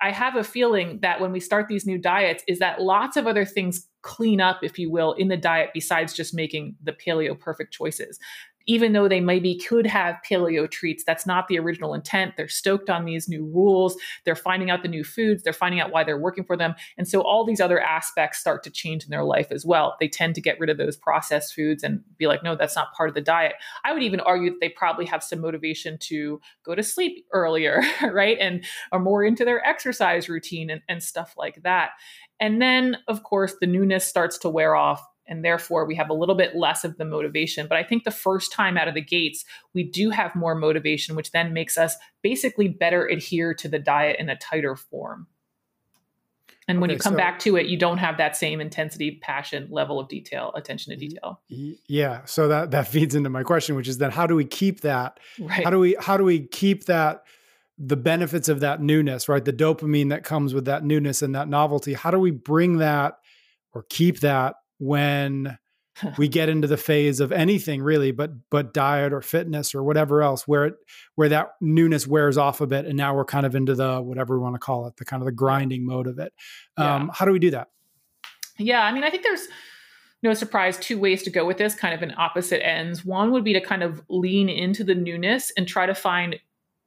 I 0.00 0.10
have 0.10 0.34
a 0.34 0.42
feeling 0.42 0.98
that 1.02 1.20
when 1.20 1.30
we 1.30 1.38
start 1.38 1.68
these 1.68 1.86
new 1.86 1.96
diets, 1.96 2.42
is 2.48 2.58
that 2.58 2.82
lots 2.82 3.16
of 3.16 3.28
other 3.28 3.44
things 3.44 3.86
clean 4.02 4.40
up, 4.40 4.64
if 4.64 4.76
you 4.76 4.90
will, 4.90 5.12
in 5.12 5.28
the 5.28 5.36
diet 5.36 5.70
besides 5.72 6.12
just 6.12 6.34
making 6.34 6.74
the 6.82 6.92
paleo 6.92 7.38
perfect 7.38 7.72
choices 7.72 8.18
even 8.66 8.92
though 8.92 9.08
they 9.08 9.20
maybe 9.20 9.58
could 9.58 9.86
have 9.86 10.16
paleo 10.28 10.70
treats, 10.70 11.04
that's 11.04 11.26
not 11.26 11.48
the 11.48 11.58
original 11.58 11.94
intent. 11.94 12.34
They're 12.36 12.48
stoked 12.48 12.90
on 12.90 13.04
these 13.04 13.28
new 13.28 13.44
rules. 13.44 13.96
They're 14.24 14.34
finding 14.34 14.70
out 14.70 14.82
the 14.82 14.88
new 14.88 15.04
foods. 15.04 15.42
They're 15.42 15.52
finding 15.52 15.80
out 15.80 15.90
why 15.90 16.04
they're 16.04 16.18
working 16.18 16.44
for 16.44 16.56
them. 16.56 16.74
And 16.96 17.08
so 17.08 17.20
all 17.22 17.44
these 17.44 17.60
other 17.60 17.80
aspects 17.80 18.38
start 18.38 18.62
to 18.64 18.70
change 18.70 19.04
in 19.04 19.10
their 19.10 19.24
life 19.24 19.48
as 19.50 19.64
well. 19.64 19.96
They 20.00 20.08
tend 20.08 20.34
to 20.36 20.40
get 20.40 20.58
rid 20.58 20.70
of 20.70 20.78
those 20.78 20.96
processed 20.96 21.54
foods 21.54 21.82
and 21.82 22.00
be 22.18 22.26
like, 22.26 22.42
no, 22.42 22.56
that's 22.56 22.76
not 22.76 22.92
part 22.94 23.08
of 23.08 23.14
the 23.14 23.20
diet. 23.20 23.54
I 23.84 23.92
would 23.92 24.02
even 24.02 24.20
argue 24.20 24.50
that 24.50 24.60
they 24.60 24.68
probably 24.68 25.06
have 25.06 25.22
some 25.22 25.40
motivation 25.40 25.98
to 26.02 26.40
go 26.64 26.74
to 26.74 26.82
sleep 26.82 27.26
earlier, 27.32 27.82
right? 28.02 28.36
And 28.40 28.64
are 28.90 29.00
more 29.00 29.24
into 29.24 29.44
their 29.44 29.66
exercise 29.66 30.28
routine 30.28 30.70
and, 30.70 30.82
and 30.88 31.02
stuff 31.02 31.34
like 31.36 31.62
that. 31.62 31.90
And 32.40 32.60
then, 32.60 32.96
of 33.06 33.22
course, 33.22 33.54
the 33.60 33.66
newness 33.66 34.04
starts 34.04 34.38
to 34.38 34.48
wear 34.48 34.74
off 34.74 35.06
and 35.26 35.44
therefore 35.44 35.86
we 35.86 35.94
have 35.94 36.10
a 36.10 36.14
little 36.14 36.34
bit 36.34 36.56
less 36.56 36.84
of 36.84 36.96
the 36.96 37.04
motivation. 37.04 37.66
But 37.66 37.78
I 37.78 37.84
think 37.84 38.04
the 38.04 38.10
first 38.10 38.52
time 38.52 38.76
out 38.76 38.88
of 38.88 38.94
the 38.94 39.02
gates, 39.02 39.44
we 39.74 39.84
do 39.84 40.10
have 40.10 40.34
more 40.34 40.54
motivation, 40.54 41.16
which 41.16 41.32
then 41.32 41.52
makes 41.52 41.78
us 41.78 41.96
basically 42.22 42.68
better 42.68 43.06
adhere 43.06 43.54
to 43.54 43.68
the 43.68 43.78
diet 43.78 44.16
in 44.18 44.28
a 44.28 44.36
tighter 44.36 44.76
form. 44.76 45.26
And 46.68 46.80
when 46.80 46.90
okay, 46.90 46.94
you 46.94 47.00
come 47.00 47.14
so, 47.14 47.16
back 47.18 47.40
to 47.40 47.56
it, 47.56 47.66
you 47.66 47.76
don't 47.76 47.98
have 47.98 48.18
that 48.18 48.36
same 48.36 48.60
intensity, 48.60 49.18
passion, 49.20 49.66
level 49.70 49.98
of 49.98 50.08
detail, 50.08 50.52
attention 50.54 50.92
to 50.92 50.96
detail. 50.96 51.40
Yeah. 51.48 52.24
So 52.24 52.46
that 52.48 52.70
that 52.70 52.86
feeds 52.86 53.14
into 53.16 53.30
my 53.30 53.42
question, 53.42 53.74
which 53.74 53.88
is 53.88 53.98
then 53.98 54.12
how 54.12 54.28
do 54.28 54.36
we 54.36 54.44
keep 54.44 54.82
that? 54.82 55.18
Right. 55.40 55.64
How 55.64 55.70
do 55.70 55.80
we 55.80 55.96
how 55.98 56.16
do 56.16 56.24
we 56.24 56.46
keep 56.46 56.84
that 56.84 57.24
the 57.78 57.96
benefits 57.96 58.48
of 58.48 58.60
that 58.60 58.80
newness, 58.80 59.28
right? 59.28 59.44
The 59.44 59.52
dopamine 59.52 60.10
that 60.10 60.22
comes 60.22 60.54
with 60.54 60.66
that 60.66 60.84
newness 60.84 61.20
and 61.20 61.34
that 61.34 61.48
novelty. 61.48 61.94
How 61.94 62.12
do 62.12 62.18
we 62.18 62.30
bring 62.30 62.78
that 62.78 63.18
or 63.74 63.84
keep 63.88 64.20
that 64.20 64.54
when 64.82 65.58
we 66.18 66.26
get 66.26 66.48
into 66.48 66.66
the 66.66 66.76
phase 66.76 67.20
of 67.20 67.32
anything 67.32 67.82
really 67.82 68.12
but 68.12 68.30
but 68.50 68.72
diet 68.72 69.12
or 69.12 69.20
fitness 69.20 69.74
or 69.74 69.82
whatever 69.82 70.22
else 70.22 70.48
where 70.48 70.64
it 70.64 70.74
where 71.16 71.28
that 71.28 71.50
newness 71.60 72.06
wears 72.06 72.38
off 72.38 72.62
a 72.62 72.66
bit 72.66 72.86
and 72.86 72.96
now 72.96 73.14
we're 73.14 73.26
kind 73.26 73.44
of 73.44 73.54
into 73.54 73.74
the 73.74 74.00
whatever 74.00 74.38
we 74.38 74.42
want 74.42 74.54
to 74.54 74.58
call 74.58 74.86
it 74.86 74.96
the 74.96 75.04
kind 75.04 75.20
of 75.20 75.26
the 75.26 75.32
grinding 75.32 75.84
mode 75.84 76.06
of 76.06 76.18
it. 76.18 76.32
Um, 76.78 77.10
how 77.14 77.26
do 77.26 77.32
we 77.32 77.38
do 77.38 77.50
that? 77.50 77.68
Yeah 78.58 78.82
i 78.82 78.92
mean 78.92 79.04
i 79.04 79.10
think 79.10 79.22
there's 79.22 79.48
no 80.22 80.34
surprise 80.34 80.78
two 80.78 80.98
ways 80.98 81.22
to 81.24 81.30
go 81.30 81.44
with 81.44 81.58
this 81.58 81.74
kind 81.74 81.94
of 81.94 82.02
in 82.02 82.14
opposite 82.16 82.64
ends. 82.64 83.04
One 83.04 83.32
would 83.32 83.42
be 83.42 83.52
to 83.54 83.60
kind 83.60 83.82
of 83.82 84.00
lean 84.08 84.48
into 84.48 84.84
the 84.84 84.94
newness 84.94 85.50
and 85.56 85.66
try 85.66 85.86
to 85.86 85.94
find 85.94 86.38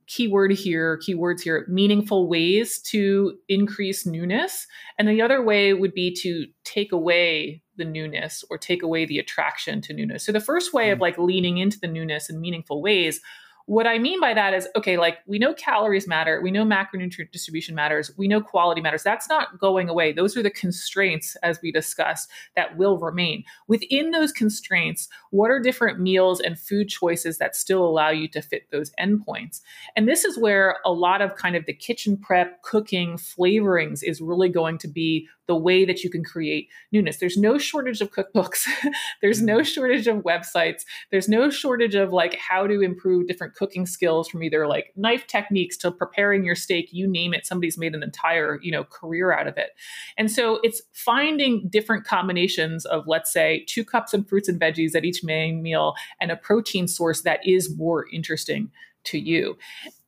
keyword 0.08 0.52
here, 0.52 1.00
keywords 1.00 1.42
here, 1.42 1.66
meaningful 1.68 2.28
ways 2.28 2.80
to 2.80 3.38
increase 3.50 4.06
newness. 4.06 4.68
And 4.98 5.08
the 5.08 5.22
other 5.22 5.44
way 5.44 5.74
would 5.74 5.94
be 5.94 6.14
to 6.22 6.46
take 6.64 6.92
away 6.92 7.62
the 7.78 7.86
newness 7.86 8.44
or 8.50 8.58
take 8.58 8.84
away 8.84 9.06
the 9.06 9.20
attraction 9.20 9.82
to 9.82 9.94
newness. 9.94 10.26
So 10.26 10.32
the 10.32 10.40
first 10.40 10.74
way 10.74 10.92
of 10.92 11.00
mm. 11.00 11.02
like 11.02 11.18
leaning 11.18 11.58
into 11.58 11.80
the 11.80 11.88
newness 11.88 12.30
in 12.30 12.40
meaningful 12.40 12.82
ways 12.82 13.20
what 13.68 13.88
I 13.88 13.98
mean 13.98 14.20
by 14.20 14.34
that 14.34 14.54
is 14.54 14.68
okay, 14.76 14.98
like 14.98 15.18
we 15.26 15.40
know 15.40 15.54
calories 15.54 16.08
matter, 16.08 16.40
we 16.42 16.52
know 16.52 16.64
macronutrient 16.64 17.32
distribution 17.32 17.74
matters, 17.74 18.12
we 18.16 18.28
know 18.28 18.40
quality 18.40 18.80
matters. 18.80 19.02
That's 19.02 19.28
not 19.28 19.60
going 19.60 19.90
away. 19.90 20.14
Those 20.14 20.38
are 20.38 20.44
the 20.44 20.52
constraints, 20.52 21.36
as 21.38 21.60
we 21.64 21.72
discussed, 21.72 22.30
that 22.56 22.78
will 22.78 23.00
remain. 23.00 23.44
Within 23.68 24.12
those 24.12 24.32
constraints, 24.32 25.10
what 25.32 25.50
are 25.50 25.60
different 25.60 26.00
meals 26.00 26.40
and 26.40 26.60
food 26.60 26.90
choices 26.90 27.40
that 27.40 27.56
still 27.56 27.84
allow 27.84 28.10
you 28.10 28.28
to 28.30 28.42
fit 28.42 28.70
those 28.72 28.92
endpoints? 29.00 29.62
And 29.96 30.08
this 30.08 30.26
is 30.26 30.38
where 30.38 30.78
a 30.86 30.92
lot 30.92 31.22
of 31.22 31.36
kind 31.36 31.56
of 31.56 31.66
the 31.66 31.74
kitchen 31.74 32.18
prep, 32.18 32.62
cooking, 32.62 33.18
flavorings 33.18 34.04
is 34.04 34.22
really 34.22 34.50
going 34.50 34.78
to 34.80 34.88
be 34.88 35.28
the 35.48 35.56
way 35.56 35.86
that 35.86 36.04
you 36.04 36.10
can 36.10 36.24
create 36.24 36.70
newness. 36.92 37.18
There's 37.18 37.38
no 37.38 37.58
shortage 37.58 38.02
of 38.02 38.12
cookbooks. 38.12 38.68
There's 39.22 39.42
no 39.42 39.58
mm-hmm. 39.58 39.64
shortage 39.64 40.08
of 40.08 40.18
websites. 40.18 40.82
There's 41.12 41.30
no 41.30 41.50
shortage 41.50 41.96
of 41.96 42.12
like 42.12 42.36
how 42.36 42.68
to 42.68 42.82
improve 42.82 43.28
different 43.28 43.56
cooking 43.56 43.86
skills 43.86 44.28
from 44.28 44.44
either 44.44 44.68
like 44.68 44.92
knife 44.96 45.28
techniques 45.28 45.78
to 45.78 45.92
preparing 45.92 46.44
your 46.44 46.56
steak, 46.56 46.90
you 46.92 47.08
name 47.08 47.34
it. 47.34 47.46
Somebody's 47.46 47.78
made 47.78 47.96
an 47.96 48.04
entire, 48.04 48.60
you 48.62 48.72
know, 48.72 48.84
career 48.84 49.32
out 49.32 49.48
of 49.48 49.58
it. 49.58 49.72
And 50.18 50.32
so 50.32 50.60
it's 50.64 50.82
finding 50.94 51.68
different 51.70 52.06
combinations 52.06 52.86
of 52.86 53.06
let's 53.08 53.32
say 53.32 53.66
two 53.68 53.86
cups 53.86 54.14
of 54.14 54.28
fruits 54.28 54.50
and 54.50 54.60
veggies 54.60 54.96
at 54.96 55.06
each 55.06 55.24
main 55.24 55.62
meal 55.62 55.94
and 56.20 56.32
a 56.32 56.36
protein 56.36 56.88
source 56.88 57.22
that 57.22 57.40
is 57.46 57.76
more 57.78 58.06
interesting 58.12 58.72
to 59.06 59.20
you. 59.20 59.58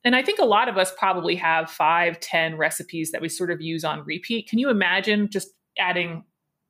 And 0.07 0.15
I 0.15 0.23
think 0.23 0.39
a 0.39 0.45
lot 0.45 0.69
of 0.69 0.77
us 0.77 0.93
probably 0.97 1.35
have 1.35 1.69
five, 1.69 2.21
ten 2.21 2.55
recipes 2.55 3.11
that 3.11 3.19
we 3.19 3.27
sort 3.27 3.51
of 3.51 3.59
use 3.59 3.83
on 3.83 4.05
repeat. 4.05 4.47
Can 4.47 4.57
you 4.57 4.69
imagine 4.69 5.29
just 5.29 5.49
adding 5.77 6.23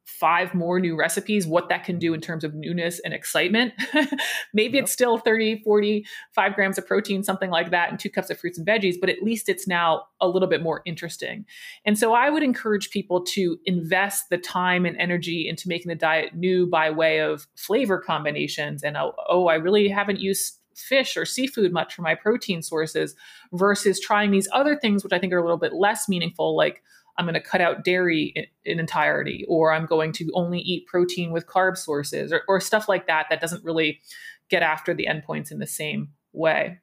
five 0.08 0.56
more 0.56 0.80
new 0.80 0.98
recipes, 0.98 1.46
what 1.46 1.70
that 1.70 1.84
can 1.84 2.00
do 2.00 2.16
in 2.16 2.20
terms 2.20 2.44
of 2.44 2.56
newness 2.56 3.00
and 3.02 3.14
excitement? 3.14 3.74
Maybe 4.56 4.78
yep. 4.78 4.86
it's 4.86 4.92
still 4.92 5.20
30, 5.20 5.62
40, 5.62 6.04
five 6.34 6.56
grams 6.56 6.80
of 6.80 6.88
protein, 6.88 7.24
something 7.24 7.52
like 7.52 7.70
that, 7.70 7.92
and 7.92 8.00
two 8.00 8.10
cups 8.10 8.32
of 8.32 8.40
fruits 8.40 8.58
and 8.58 8.66
veggies, 8.66 8.96
but 9.00 9.08
at 9.08 9.22
least 9.22 9.50
it's 9.50 9.68
now 9.68 10.06
a 10.20 10.28
little 10.28 10.50
bit 10.50 10.64
more 10.64 10.82
interesting. 10.88 11.46
And 11.86 11.96
so 11.96 12.14
I 12.14 12.32
would 12.32 12.42
encourage 12.42 12.90
people 12.90 13.24
to 13.26 13.60
invest 13.66 14.32
the 14.32 14.40
time 14.40 14.84
and 14.84 14.98
energy 14.98 15.48
into 15.48 15.70
making 15.70 15.90
the 15.90 15.96
diet 15.96 16.34
new 16.34 16.66
by 16.66 16.90
way 16.90 17.20
of 17.20 17.46
flavor 17.56 18.00
combinations. 18.00 18.82
And 18.82 18.98
oh, 18.98 19.14
oh 19.30 19.46
I 19.46 19.56
really 19.56 19.90
haven't 19.90 20.22
used 20.22 20.57
fish 20.78 21.18
or 21.18 21.26
seafood 21.26 21.74
much 21.74 21.94
for 21.94 22.02
my 22.02 22.16
protein 22.16 22.62
sources 22.62 23.16
versus 23.54 24.00
trying 24.00 24.32
these 24.32 24.48
other 24.54 24.76
things, 24.76 25.04
which 25.04 25.14
I 25.14 25.20
think 25.20 25.34
are 25.34 25.38
a 25.38 25.44
little 25.44 25.58
bit 25.58 25.74
less 25.74 26.08
meaningful, 26.08 26.56
like 26.56 26.84
I'm 27.18 27.26
going 27.26 27.34
to 27.34 27.42
cut 27.42 27.62
out 27.62 27.84
dairy 27.84 28.32
in, 28.36 28.46
in, 28.64 28.80
entirety, 28.80 29.46
or 29.48 29.74
I'm 29.74 29.86
going 29.86 30.12
to 30.14 30.30
only 30.34 30.60
eat 30.60 30.86
protein 30.86 31.32
with 31.32 31.48
carb 31.48 31.78
sources, 31.78 32.32
or, 32.32 32.44
or 32.48 32.60
stuff 32.60 32.88
like 32.88 33.08
that, 33.08 33.26
that 33.30 33.42
doesn't 33.42 33.64
really 33.64 34.00
get 34.50 34.62
after 34.62 34.94
the 34.94 35.08
endpoints 35.08 35.52
in 35.52 35.60
the 35.60 35.68
same 35.68 36.10
way. 36.32 36.80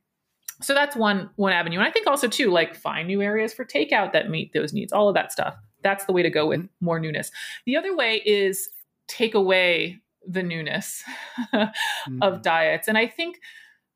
So 0.61 0.75
that's 0.75 0.97
one 0.97 1.31
one 1.37 1.53
avenue. 1.53 1.79
And 1.79 1.87
I 1.87 1.91
think 1.91 2.07
also 2.07 2.29
too, 2.29 2.51
like 2.51 2.75
find 2.75 3.09
new 3.09 3.23
areas 3.23 3.53
for 3.53 3.65
takeout 3.65 4.13
that 4.13 4.31
meet 4.31 4.53
those 4.53 4.73
needs, 4.73 4.93
all 4.93 5.09
of 5.09 5.15
that 5.15 5.33
stuff. 5.33 5.57
That's 5.83 6.05
the 6.05 6.13
way 6.13 6.23
to 6.23 6.31
go 6.31 6.47
with 6.47 6.61
mm-hmm. 6.61 6.85
more 6.85 7.01
newness. 7.01 7.31
The 7.67 7.77
other 7.77 7.95
way 7.95 8.23
is 8.25 8.69
take 9.09 9.35
away 9.35 10.01
the 10.27 10.43
newness 10.43 11.03
mm-hmm. 11.55 12.23
of 12.23 12.43
diets. 12.43 12.89
And 12.89 12.97
I 12.97 13.07
think 13.07 13.41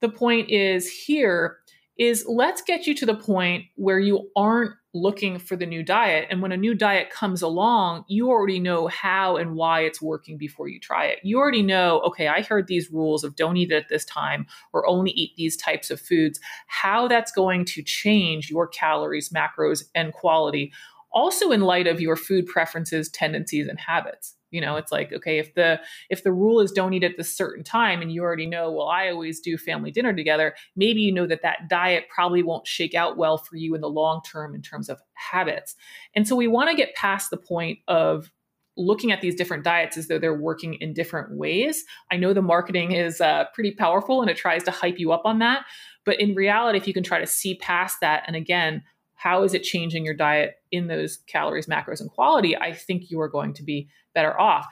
the 0.00 0.08
point 0.08 0.50
is 0.50 0.90
here 0.90 1.58
is 1.98 2.24
let's 2.28 2.62
get 2.62 2.87
you 2.87 2.94
to 2.94 3.06
the 3.06 3.14
point 3.14 3.64
where 3.74 3.98
you 3.98 4.30
aren't 4.37 4.72
looking 4.94 5.38
for 5.38 5.56
the 5.56 5.66
new 5.66 5.82
diet. 5.82 6.26
And 6.30 6.40
when 6.40 6.52
a 6.52 6.56
new 6.56 6.74
diet 6.74 7.11
comes 7.11 7.42
along, 7.42 8.04
you 8.08 8.28
already 8.28 8.61
know 8.61 8.87
how 8.87 9.37
and 9.37 9.54
why 9.54 9.80
it's 9.80 10.00
working 10.00 10.38
before 10.38 10.68
you 10.68 10.80
try 10.80 11.06
it. 11.06 11.18
You 11.22 11.38
already 11.38 11.62
know, 11.62 12.00
okay, 12.00 12.28
I 12.28 12.42
heard 12.42 12.68
these 12.68 12.90
rules 12.90 13.24
of 13.24 13.37
don't 13.37 13.56
eat 13.56 13.72
it 13.72 13.76
at 13.76 13.88
this 13.88 14.04
time 14.04 14.46
or 14.72 14.87
only 14.87 15.11
eat 15.11 15.32
these 15.37 15.56
types 15.56 15.90
of 15.90 16.00
foods, 16.00 16.40
how 16.68 17.08
that's 17.08 17.32
going 17.32 17.64
to 17.66 17.82
change 17.82 18.48
your 18.48 18.66
calories, 18.68 19.30
macros, 19.30 19.84
and 19.94 20.12
quality. 20.12 20.72
Also, 21.12 21.50
in 21.50 21.62
light 21.62 21.87
of 21.87 22.00
your 22.00 22.16
food 22.16 22.46
preferences, 22.46 23.08
tendencies, 23.08 23.66
and 23.66 23.80
habits 23.80 24.34
you 24.50 24.61
know 24.61 24.76
it's 24.76 24.92
like 24.92 25.12
okay 25.12 25.38
if 25.38 25.54
the 25.54 25.80
if 26.11 26.22
the 26.24 26.32
rule 26.32 26.61
is 26.61 26.72
don't 26.72 26.94
eat 26.94 27.04
at 27.04 27.16
this 27.16 27.34
certain 27.34 27.64
time 27.64 28.00
and 28.00 28.12
you 28.12 28.22
already 28.22 28.46
know 28.46 28.70
well 28.70 28.88
i 28.88 29.08
always 29.08 29.40
do 29.40 29.56
family 29.56 29.90
dinner 29.90 30.12
together 30.12 30.54
maybe 30.76 31.00
you 31.00 31.12
know 31.12 31.26
that 31.26 31.42
that 31.42 31.68
diet 31.68 32.04
probably 32.08 32.42
won't 32.42 32.66
shake 32.66 32.94
out 32.94 33.16
well 33.16 33.38
for 33.38 33.56
you 33.56 33.74
in 33.74 33.80
the 33.80 33.88
long 33.88 34.20
term 34.22 34.54
in 34.54 34.62
terms 34.62 34.88
of 34.88 35.00
habits. 35.14 35.74
And 36.14 36.26
so 36.26 36.37
we 36.37 36.46
want 36.46 36.70
to 36.70 36.76
get 36.76 36.94
past 36.94 37.30
the 37.30 37.37
point 37.37 37.78
of 37.88 38.30
looking 38.76 39.11
at 39.11 39.20
these 39.20 39.34
different 39.34 39.64
diets 39.64 39.96
as 39.96 40.06
though 40.06 40.20
they're 40.20 40.38
working 40.38 40.74
in 40.74 40.94
different 40.94 41.37
ways. 41.37 41.84
I 42.12 42.16
know 42.16 42.32
the 42.32 42.42
marketing 42.42 42.92
is 42.92 43.20
uh, 43.20 43.46
pretty 43.52 43.72
powerful 43.72 44.20
and 44.22 44.30
it 44.30 44.37
tries 44.37 44.62
to 44.64 44.70
hype 44.70 44.98
you 44.98 45.12
up 45.12 45.22
on 45.24 45.40
that 45.40 45.64
but 46.08 46.18
in 46.18 46.34
reality 46.34 46.78
if 46.78 46.87
you 46.87 46.94
can 46.94 47.02
try 47.02 47.18
to 47.18 47.26
see 47.26 47.56
past 47.56 47.98
that 48.00 48.24
and 48.26 48.34
again 48.34 48.82
how 49.18 49.42
is 49.42 49.52
it 49.52 49.64
changing 49.64 50.04
your 50.04 50.14
diet 50.14 50.54
in 50.70 50.87
those 50.87 51.18
calories, 51.26 51.66
macros, 51.66 52.00
and 52.00 52.09
quality? 52.09 52.57
I 52.57 52.72
think 52.72 53.11
you 53.11 53.20
are 53.20 53.28
going 53.28 53.52
to 53.54 53.64
be 53.64 53.88
better 54.14 54.38
off. 54.40 54.66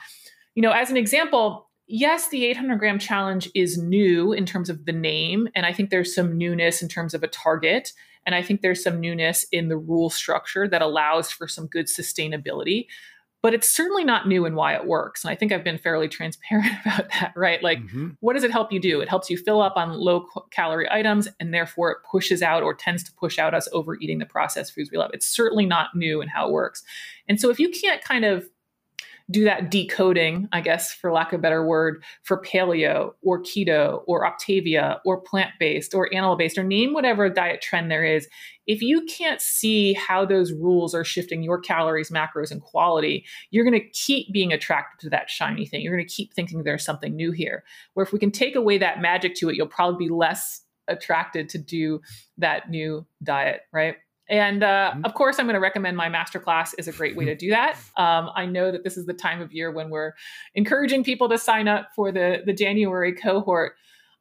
You 0.55 0.63
know, 0.63 0.71
as 0.71 0.89
an 0.89 0.97
example, 0.97 1.69
yes, 1.89 2.29
the 2.29 2.47
800 2.47 2.79
gram 2.79 2.99
challenge 3.01 3.51
is 3.55 3.77
new 3.77 4.33
in 4.33 4.47
terms 4.47 4.71
of 4.71 4.87
the 4.87 4.93
name. 4.93 5.49
And 5.57 5.67
I 5.67 5.73
think 5.73 5.91
there's 5.91 6.15
some 6.15 6.39
newness 6.39 6.81
in 6.81 6.89
terms 6.89 7.13
of 7.13 7.25
a 7.25 7.29
target. 7.29 7.93
And 8.25 8.37
I 8.37 8.43
think 8.43 8.61
there's 8.61 8.83
some 8.83 9.01
newness 9.01 9.45
in 9.51 9.69
the 9.69 9.77
rule 9.77 10.11
structure 10.11 10.69
that 10.69 10.83
allows 10.83 11.31
for 11.31 11.49
some 11.49 11.67
good 11.67 11.87
sustainability 11.87 12.87
but 13.47 13.55
it's 13.55 13.71
certainly 13.71 14.03
not 14.03 14.27
new 14.27 14.45
and 14.45 14.57
why 14.57 14.75
it 14.75 14.87
works. 14.87 15.23
And 15.23 15.31
I 15.31 15.37
think 15.37 15.53
I've 15.53 15.63
been 15.63 15.79
fairly 15.79 16.09
transparent 16.09 16.67
about 16.85 17.09
that, 17.13 17.33
right? 17.37 17.63
Like, 17.63 17.79
mm-hmm. 17.79 18.09
what 18.19 18.33
does 18.33 18.43
it 18.43 18.51
help 18.51 18.73
you 18.73 18.81
do? 18.81 19.01
It 19.01 19.09
helps 19.09 19.31
you 19.31 19.37
fill 19.37 19.63
up 19.63 19.75
on 19.77 19.93
low 19.93 20.27
calorie 20.51 20.91
items, 20.91 21.29
and 21.39 21.55
therefore 21.55 21.93
it 21.93 21.99
pushes 22.11 22.43
out 22.43 22.65
or 22.65 22.75
tends 22.75 23.05
to 23.05 23.13
push 23.13 23.39
out 23.39 23.55
us 23.55 23.69
overeating 23.73 24.19
the 24.19 24.27
processed 24.27 24.75
foods 24.75 24.91
we 24.91 24.99
love. 24.99 25.13
It's 25.15 25.29
certainly 25.29 25.65
not 25.65 25.95
new 25.95 26.21
and 26.21 26.29
how 26.29 26.49
it 26.49 26.51
works. 26.51 26.83
And 27.29 27.41
so 27.41 27.49
if 27.49 27.61
you 27.61 27.71
can't 27.71 28.03
kind 28.03 28.25
of 28.25 28.49
do 29.31 29.45
that 29.45 29.71
decoding, 29.71 30.49
I 30.53 30.61
guess, 30.61 30.93
for 30.93 31.11
lack 31.11 31.33
of 31.33 31.41
a 31.41 31.43
better 31.43 31.67
word, 31.67 32.05
for 32.23 32.41
paleo 32.41 33.13
or 33.23 33.43
keto 33.43 34.03
or 34.07 34.25
Optavia 34.25 34.99
or 35.05 35.21
plant 35.21 35.51
based 35.59 35.95
or 35.95 36.13
animal 36.15 36.37
based 36.37 36.59
or 36.59 36.63
name 36.63 36.93
whatever 36.93 37.29
diet 37.29 37.61
trend 37.61 37.91
there 37.91 38.05
is. 38.05 38.29
If 38.67 38.83
you 38.83 39.05
can't 39.07 39.41
see 39.41 39.95
how 39.95 40.25
those 40.25 40.53
rules 40.53 40.95
are 40.95 41.05
shifting 41.05 41.43
your 41.43 41.61
calories, 41.61 42.11
macros, 42.11 42.51
and 42.51 42.63
quality, 42.63 43.25
you're 43.51 43.65
going 43.65 43.81
to 43.81 43.89
keep 43.91 44.33
being 44.33 44.53
attracted 44.53 45.05
to 45.05 45.11
that 45.11 45.31
shiny 45.31 45.67
thing. 45.67 45.83
You're 45.83 45.95
going 45.95 46.07
to 46.07 46.15
keep 46.15 46.33
thinking 46.33 46.63
there's 46.63 46.85
something 46.85 47.15
new 47.15 47.33
here. 47.33 47.65
Where 47.95 48.05
if 48.05 48.13
we 48.13 48.19
can 48.19 48.31
take 48.31 48.55
away 48.55 48.79
that 48.79 49.01
magic 49.01 49.35
to 49.37 49.49
it, 49.49 49.57
you'll 49.57 49.67
probably 49.67 50.07
be 50.07 50.13
less 50.13 50.63
attracted 50.89 51.49
to 51.49 51.59
do 51.59 52.01
that 52.39 52.71
new 52.71 53.07
diet, 53.23 53.63
right? 53.73 53.97
And 54.29 54.63
uh, 54.63 54.93
mm-hmm. 54.93 55.05
of 55.05 55.15
course, 55.15 55.39
I'm 55.39 55.47
going 55.47 55.55
to 55.55 55.61
recommend 55.61 55.97
my 55.97 56.09
masterclass 56.09 56.75
is 56.79 56.89
a 56.89 56.93
great 56.93 57.17
way 57.17 57.25
to 57.27 57.35
do 57.35 57.51
that. 57.51 57.77
Um, 57.97 58.31
I 58.35 58.45
know 58.45 58.71
that 58.73 58.85
this 58.85 58.97
is 58.99 59.07
the 59.07 59.15
time 59.15 59.41
of 59.41 59.53
year 59.53 59.71
when 59.71 59.89
we're 59.89 60.13
encouraging 60.55 61.03
people 61.03 61.29
to 61.31 61.39
sign 61.39 61.67
up 61.67 61.89
for 61.95 62.13
the, 62.13 62.43
the 62.45 62.53
January 62.53 63.13
cohort. 63.13 63.73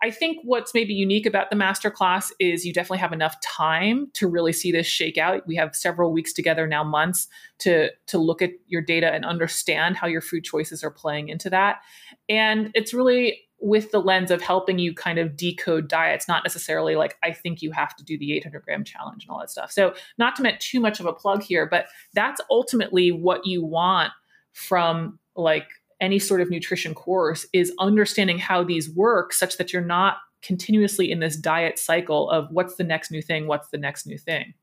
I 0.02 0.12
think 0.12 0.40
what's 0.44 0.74
maybe 0.74 0.94
unique 0.94 1.26
about 1.26 1.50
the 1.50 1.56
masterclass 1.56 2.32
is 2.40 2.66
you 2.66 2.74
definitely 2.74 3.00
have 3.00 3.12
enough 3.12 3.40
time 3.42 4.12
to 4.14 4.28
really 4.28 4.54
see 4.54 4.72
this 4.72 4.88
shake 4.88 5.18
out. 5.18 5.46
We 5.48 5.56
have 5.56 5.76
several 5.76 6.12
weeks 6.14 6.32
together 6.32 6.68
now, 6.68 6.84
months 6.84 7.28
to 7.60 7.90
to 8.08 8.18
look 8.18 8.42
at 8.42 8.52
your 8.68 8.82
data 8.82 9.14
and 9.14 9.26
understand 9.26 9.98
how 9.98 10.08
your 10.08 10.22
food 10.22 10.44
choices 10.44 10.84
are 10.84 10.92
playing 10.92 11.30
into 11.30 11.50
that. 11.50 11.82
And 12.30 12.72
it's 12.76 12.94
really 12.94 13.45
with 13.60 13.92
the 13.92 14.02
lens 14.02 14.32
of 14.32 14.42
helping 14.42 14.80
you 14.80 14.94
kind 14.94 15.18
of 15.18 15.36
decode 15.36 15.88
diets, 15.88 16.28
not 16.28 16.44
necessarily 16.44 16.96
like, 16.96 17.18
I 17.24 17.32
think 17.32 17.62
you 17.62 17.72
have 17.72 17.96
to 17.96 18.04
do 18.04 18.18
the 18.18 18.34
800 18.34 18.64
gram 18.64 18.84
challenge 18.84 19.24
and 19.24 19.32
all 19.32 19.40
that 19.40 19.50
stuff. 19.50 19.72
So, 19.72 19.94
not 20.18 20.36
to 20.36 20.44
make 20.44 20.60
too 20.60 20.80
much 20.80 21.00
of 21.00 21.06
a 21.06 21.14
plug 21.14 21.42
here, 21.42 21.66
but 21.66 21.88
that's 22.14 22.42
ultimately 22.50 23.12
what 23.12 23.46
you 23.46 23.64
want 23.64 24.12
from 24.54 25.20
like 25.36 25.68
any 26.02 26.20
sort 26.20 26.42
of 26.42 26.50
nutrition 26.50 26.94
course 26.94 27.48
is 27.54 27.74
understanding 27.80 28.38
how 28.38 28.64
these 28.64 28.90
work 28.90 29.34
such 29.34 29.58
that 29.58 29.72
you're 29.72 29.82
not 29.82 30.18
continuously 30.42 31.12
in 31.12 31.20
this 31.20 31.36
diet 31.36 31.80
cycle 31.80 32.30
of 32.30 32.48
what's 32.52 32.76
the 32.76 32.84
next 32.84 33.12
new 33.12 33.22
thing, 33.22 33.48
what's 33.48 33.70
the 33.70 33.78
next 33.78 34.06
new 34.06 34.18
thing. 34.18 34.54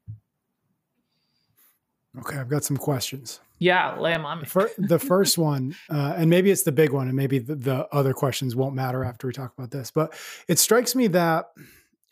Okay, 2.18 2.36
I've 2.36 2.48
got 2.48 2.64
some 2.64 2.76
questions. 2.76 3.40
Yeah, 3.58 3.96
on 4.26 4.40
me. 4.40 4.44
The 4.78 4.98
first 4.98 5.38
one, 5.38 5.76
uh, 5.88 6.14
and 6.16 6.28
maybe 6.28 6.50
it's 6.50 6.62
the 6.62 6.72
big 6.72 6.92
one, 6.92 7.06
and 7.06 7.16
maybe 7.16 7.38
the, 7.38 7.54
the 7.54 7.88
other 7.92 8.12
questions 8.12 8.54
won't 8.56 8.74
matter 8.74 9.04
after 9.04 9.26
we 9.26 9.32
talk 9.32 9.52
about 9.56 9.70
this, 9.70 9.90
but 9.90 10.14
it 10.48 10.58
strikes 10.58 10.94
me 10.94 11.06
that 11.08 11.46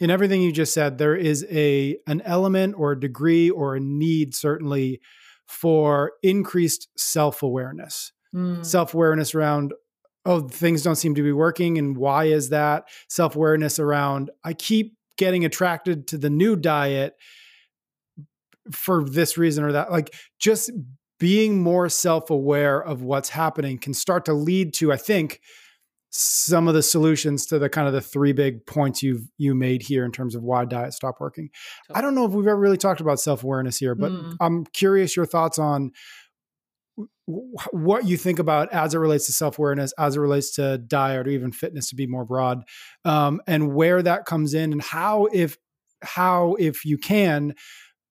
in 0.01 0.11
everything 0.11 0.41
you 0.41 0.51
just 0.51 0.73
said, 0.73 0.97
there 0.97 1.15
is 1.15 1.47
a 1.51 1.99
an 2.07 2.23
element 2.23 2.75
or 2.79 2.93
a 2.93 3.01
degree 3.01 3.51
or 3.51 3.77
a 3.77 3.81
need 3.81 4.35
certainly 4.35 5.01
for 5.47 6.13
increased 6.23 6.89
self 6.97 7.43
awareness. 7.43 8.13
Mm. 8.35 8.65
Self 8.65 8.95
awareness 8.95 9.35
around 9.35 9.75
oh 10.25 10.41
things 10.49 10.83
don't 10.83 10.97
seem 10.97 11.15
to 11.15 11.23
be 11.23 11.33
working 11.33 11.77
and 11.79 11.97
why 11.97 12.25
is 12.25 12.49
that? 12.49 12.89
Self 13.09 13.37
awareness 13.37 13.79
around 13.79 14.31
I 14.43 14.55
keep 14.55 14.97
getting 15.17 15.45
attracted 15.45 16.07
to 16.09 16.19
the 16.19 16.31
new 16.31 16.57
diet 16.57 17.15
for 18.70 19.05
this 19.05 19.38
reason 19.38 19.64
or 19.64 19.73
that. 19.73 19.90
Like 19.90 20.14
just 20.38 20.70
being 21.18 21.62
more 21.62 21.88
self 21.88 22.31
aware 22.31 22.83
of 22.83 23.03
what's 23.03 23.29
happening 23.29 23.79
can 23.79 23.94
start 23.94 24.25
to 24.25 24.33
lead 24.33 24.75
to 24.75 24.92
I 24.92 24.96
think 24.96 25.40
some 26.12 26.66
of 26.66 26.75
the 26.75 26.83
solutions 26.83 27.46
to 27.46 27.59
the 27.59 27.68
kind 27.68 27.87
of 27.87 27.92
the 27.92 28.01
three 28.01 28.33
big 28.33 28.66
points 28.66 29.03
you've 29.03 29.29
you 29.38 29.55
made 29.55 29.83
here 29.83 30.05
in 30.05 30.11
terms 30.11 30.35
of 30.35 30.42
why 30.42 30.64
diet 30.64 30.92
stopped 30.92 31.20
working. 31.20 31.51
I 31.94 32.01
don't 32.01 32.16
know 32.16 32.25
if 32.25 32.33
we've 32.33 32.46
ever 32.46 32.59
really 32.59 32.77
talked 32.77 33.01
about 33.01 33.20
self 33.20 33.44
awareness 33.44 33.79
here, 33.79 33.94
but 33.94 34.11
mm. 34.11 34.37
I'm 34.40 34.64
curious 34.66 35.14
your 35.14 35.27
thoughts 35.27 35.59
on 35.59 35.92
what 37.70 38.07
you 38.07 38.16
think 38.16 38.40
about 38.40 38.73
as 38.73 38.92
it 38.94 38.99
relates 38.99 39.27
to 39.27 39.33
self 39.33 39.59
awareness, 39.59 39.92
as 39.99 40.16
it 40.16 40.20
relates 40.20 40.55
to 40.57 40.79
diet 40.79 41.27
or 41.27 41.31
even 41.31 41.53
fitness 41.53 41.88
to 41.90 41.94
be 41.94 42.07
more 42.07 42.25
broad, 42.25 42.64
um, 43.05 43.40
and 43.46 43.73
where 43.73 44.03
that 44.03 44.25
comes 44.25 44.53
in, 44.53 44.73
and 44.73 44.83
how 44.83 45.27
if 45.27 45.57
how 46.03 46.57
if 46.59 46.85
you 46.85 46.99
can 46.99 47.55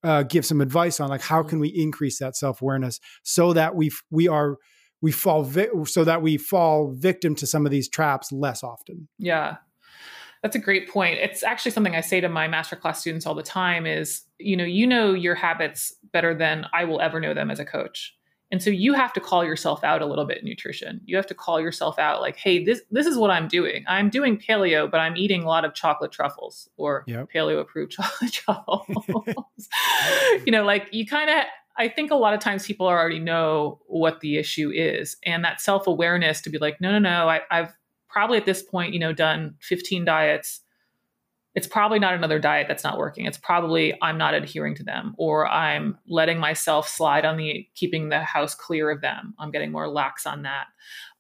uh, 0.03 0.23
give 0.23 0.45
some 0.45 0.62
advice 0.62 0.99
on 0.99 1.09
like 1.09 1.21
how 1.21 1.41
mm-hmm. 1.41 1.49
can 1.49 1.59
we 1.59 1.69
increase 1.69 2.19
that 2.19 2.35
self 2.35 2.62
awareness 2.62 2.99
so 3.23 3.53
that 3.53 3.75
we 3.75 3.91
we 4.09 4.27
are 4.27 4.57
we 5.01 5.12
fall 5.12 5.43
vi- 5.43 5.69
so 5.85 6.03
that 6.03 6.21
we 6.21 6.38
fall 6.38 6.93
victim 6.97 7.35
to 7.35 7.47
some 7.47 7.65
of 7.65 7.71
these 7.71 7.89
traps 7.89 8.31
less 8.31 8.63
often. 8.63 9.07
Yeah. 9.17 9.57
That's 10.43 10.55
a 10.55 10.59
great 10.59 10.89
point. 10.89 11.19
It's 11.19 11.43
actually 11.43 11.71
something 11.71 11.95
I 11.95 12.01
say 12.01 12.21
to 12.21 12.29
my 12.29 12.47
masterclass 12.47 12.97
students 12.97 13.25
all 13.25 13.35
the 13.35 13.43
time 13.43 13.85
is, 13.85 14.21
you 14.38 14.55
know, 14.55 14.63
you 14.63 14.88
know 14.88 15.13
your 15.13 15.35
habits 15.35 15.93
better 16.13 16.33
than 16.33 16.65
I 16.73 16.85
will 16.85 17.01
ever 17.01 17.19
know 17.19 17.33
them 17.33 17.51
as 17.51 17.59
a 17.59 17.65
coach. 17.65 18.15
And 18.51 18.63
so 18.63 18.69
you 18.69 18.93
have 18.93 19.13
to 19.13 19.19
call 19.19 19.45
yourself 19.45 19.83
out 19.83 20.01
a 20.01 20.05
little 20.05 20.25
bit 20.25 20.39
in 20.39 20.45
nutrition. 20.45 21.01
You 21.05 21.15
have 21.17 21.27
to 21.27 21.35
call 21.35 21.62
yourself 21.62 21.99
out 21.99 22.19
like, 22.19 22.35
hey, 22.35 22.63
this 22.63 22.81
this 22.89 23.05
is 23.05 23.17
what 23.17 23.29
I'm 23.29 23.47
doing. 23.47 23.83
I'm 23.88 24.09
doing 24.09 24.38
paleo, 24.38 24.89
but 24.89 24.99
I'm 24.99 25.15
eating 25.15 25.43
a 25.43 25.47
lot 25.47 25.65
of 25.65 25.73
chocolate 25.75 26.12
truffles 26.12 26.67
or 26.77 27.03
yep. 27.07 27.29
paleo 27.33 27.59
approved 27.59 27.91
chocolate 27.93 28.33
truffles. 28.33 28.95
you 30.45 30.51
know, 30.51 30.63
like 30.63 30.88
you 30.91 31.05
kind 31.05 31.29
of 31.29 31.43
I 31.77 31.88
think 31.88 32.12
a 32.12 32.15
lot 32.15 32.33
of 32.33 32.41
times 32.41 32.65
people 32.65 32.88
already 32.88 33.19
know 33.19 33.79
what 33.88 34.19
the 34.19 34.38
issue 34.38 34.69
is, 34.69 35.15
and 35.23 35.45
that 35.45 35.62
self 35.62 35.88
awareness 35.88 36.41
to 36.41 36.49
be 36.49 36.57
like, 36.57 36.81
no, 36.81 36.91
no, 36.91 36.99
no, 36.99 37.29
I, 37.29 37.41
I've 37.49 37.73
probably 38.09 38.38
at 38.38 38.45
this 38.45 38.62
point, 38.62 38.93
you 38.93 38.99
know, 38.99 39.13
done 39.13 39.55
15 39.62 40.03
diets. 40.03 40.62
It's 41.60 41.67
probably 41.67 42.00
not 42.00 42.13
another 42.13 42.39
diet 42.39 42.67
that's 42.69 42.86
not 42.86 42.98
working. 42.98 43.26
It's 43.26 43.38
probably 43.38 43.93
I'm 44.02 44.17
not 44.17 44.34
adhering 44.34 44.76
to 44.76 44.84
them, 44.84 45.13
or 45.17 45.45
I'm 45.45 45.98
letting 46.08 46.39
myself 46.39 46.88
slide 46.88 47.26
on 47.26 47.36
the 47.36 47.67
keeping 47.76 48.08
the 48.08 48.22
house 48.22 48.56
clear 48.56 48.89
of 48.89 49.02
them. 49.02 49.34
I'm 49.38 49.52
getting 49.52 49.69
more 49.69 49.89
lax 49.89 50.26
on 50.26 50.43
that, 50.43 50.67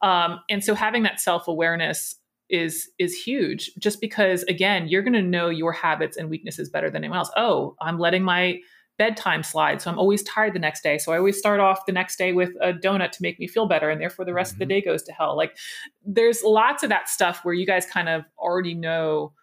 um, 0.01 0.39
and 0.49 0.63
so 0.63 0.75
having 0.75 1.03
that 1.03 1.19
self 1.19 1.49
awareness 1.49 2.15
is 2.49 2.89
is 2.99 3.13
huge. 3.13 3.69
Just 3.79 3.99
because, 3.99 4.43
again, 4.43 4.87
you're 4.87 5.03
going 5.03 5.11
to 5.11 5.21
know 5.21 5.49
your 5.49 5.73
habits 5.73 6.15
and 6.15 6.29
weaknesses 6.29 6.69
better 6.69 6.89
than 6.89 7.03
anyone 7.03 7.17
else. 7.17 7.31
Oh, 7.35 7.75
I'm 7.81 7.99
letting 7.99 8.23
my 8.23 8.61
bedtime 8.97 9.43
slide. 9.43 9.81
So 9.81 9.91
I'm 9.91 9.99
always 9.99 10.23
tired 10.23 10.53
the 10.53 10.59
next 10.59 10.83
day. 10.83 10.99
So 10.99 11.11
I 11.11 11.17
always 11.17 11.37
start 11.37 11.59
off 11.59 11.85
the 11.85 11.91
next 11.91 12.17
day 12.17 12.31
with 12.31 12.51
a 12.61 12.73
donut 12.73 13.11
to 13.11 13.21
make 13.21 13.39
me 13.39 13.47
feel 13.47 13.65
better. 13.65 13.89
And 13.89 13.99
therefore 13.99 14.25
the 14.25 14.33
rest 14.33 14.53
mm-hmm. 14.53 14.63
of 14.63 14.67
the 14.67 14.75
mm-hmm. 14.75 14.85
day 14.85 14.91
goes 14.91 15.03
to 15.03 15.11
hell. 15.11 15.35
Like 15.35 15.57
there's 16.05 16.43
lots 16.43 16.83
of 16.83 16.89
that 16.89 17.09
stuff 17.09 17.39
where 17.43 17.53
you 17.53 17.65
guys 17.65 17.85
kind 17.85 18.09
of 18.09 18.23
already 18.37 18.73
know 18.73 19.33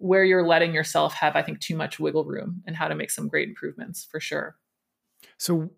where 0.00 0.24
you're 0.24 0.46
letting 0.46 0.74
yourself 0.74 1.14
have, 1.14 1.36
I 1.36 1.42
think, 1.42 1.60
too 1.60 1.76
much 1.76 2.00
wiggle 2.00 2.24
room 2.24 2.62
and 2.66 2.74
how 2.74 2.88
to 2.88 2.94
make 2.94 3.10
some 3.10 3.28
great 3.28 3.48
improvements 3.48 4.06
for 4.10 4.18
sure. 4.18 4.56
So 5.36 5.70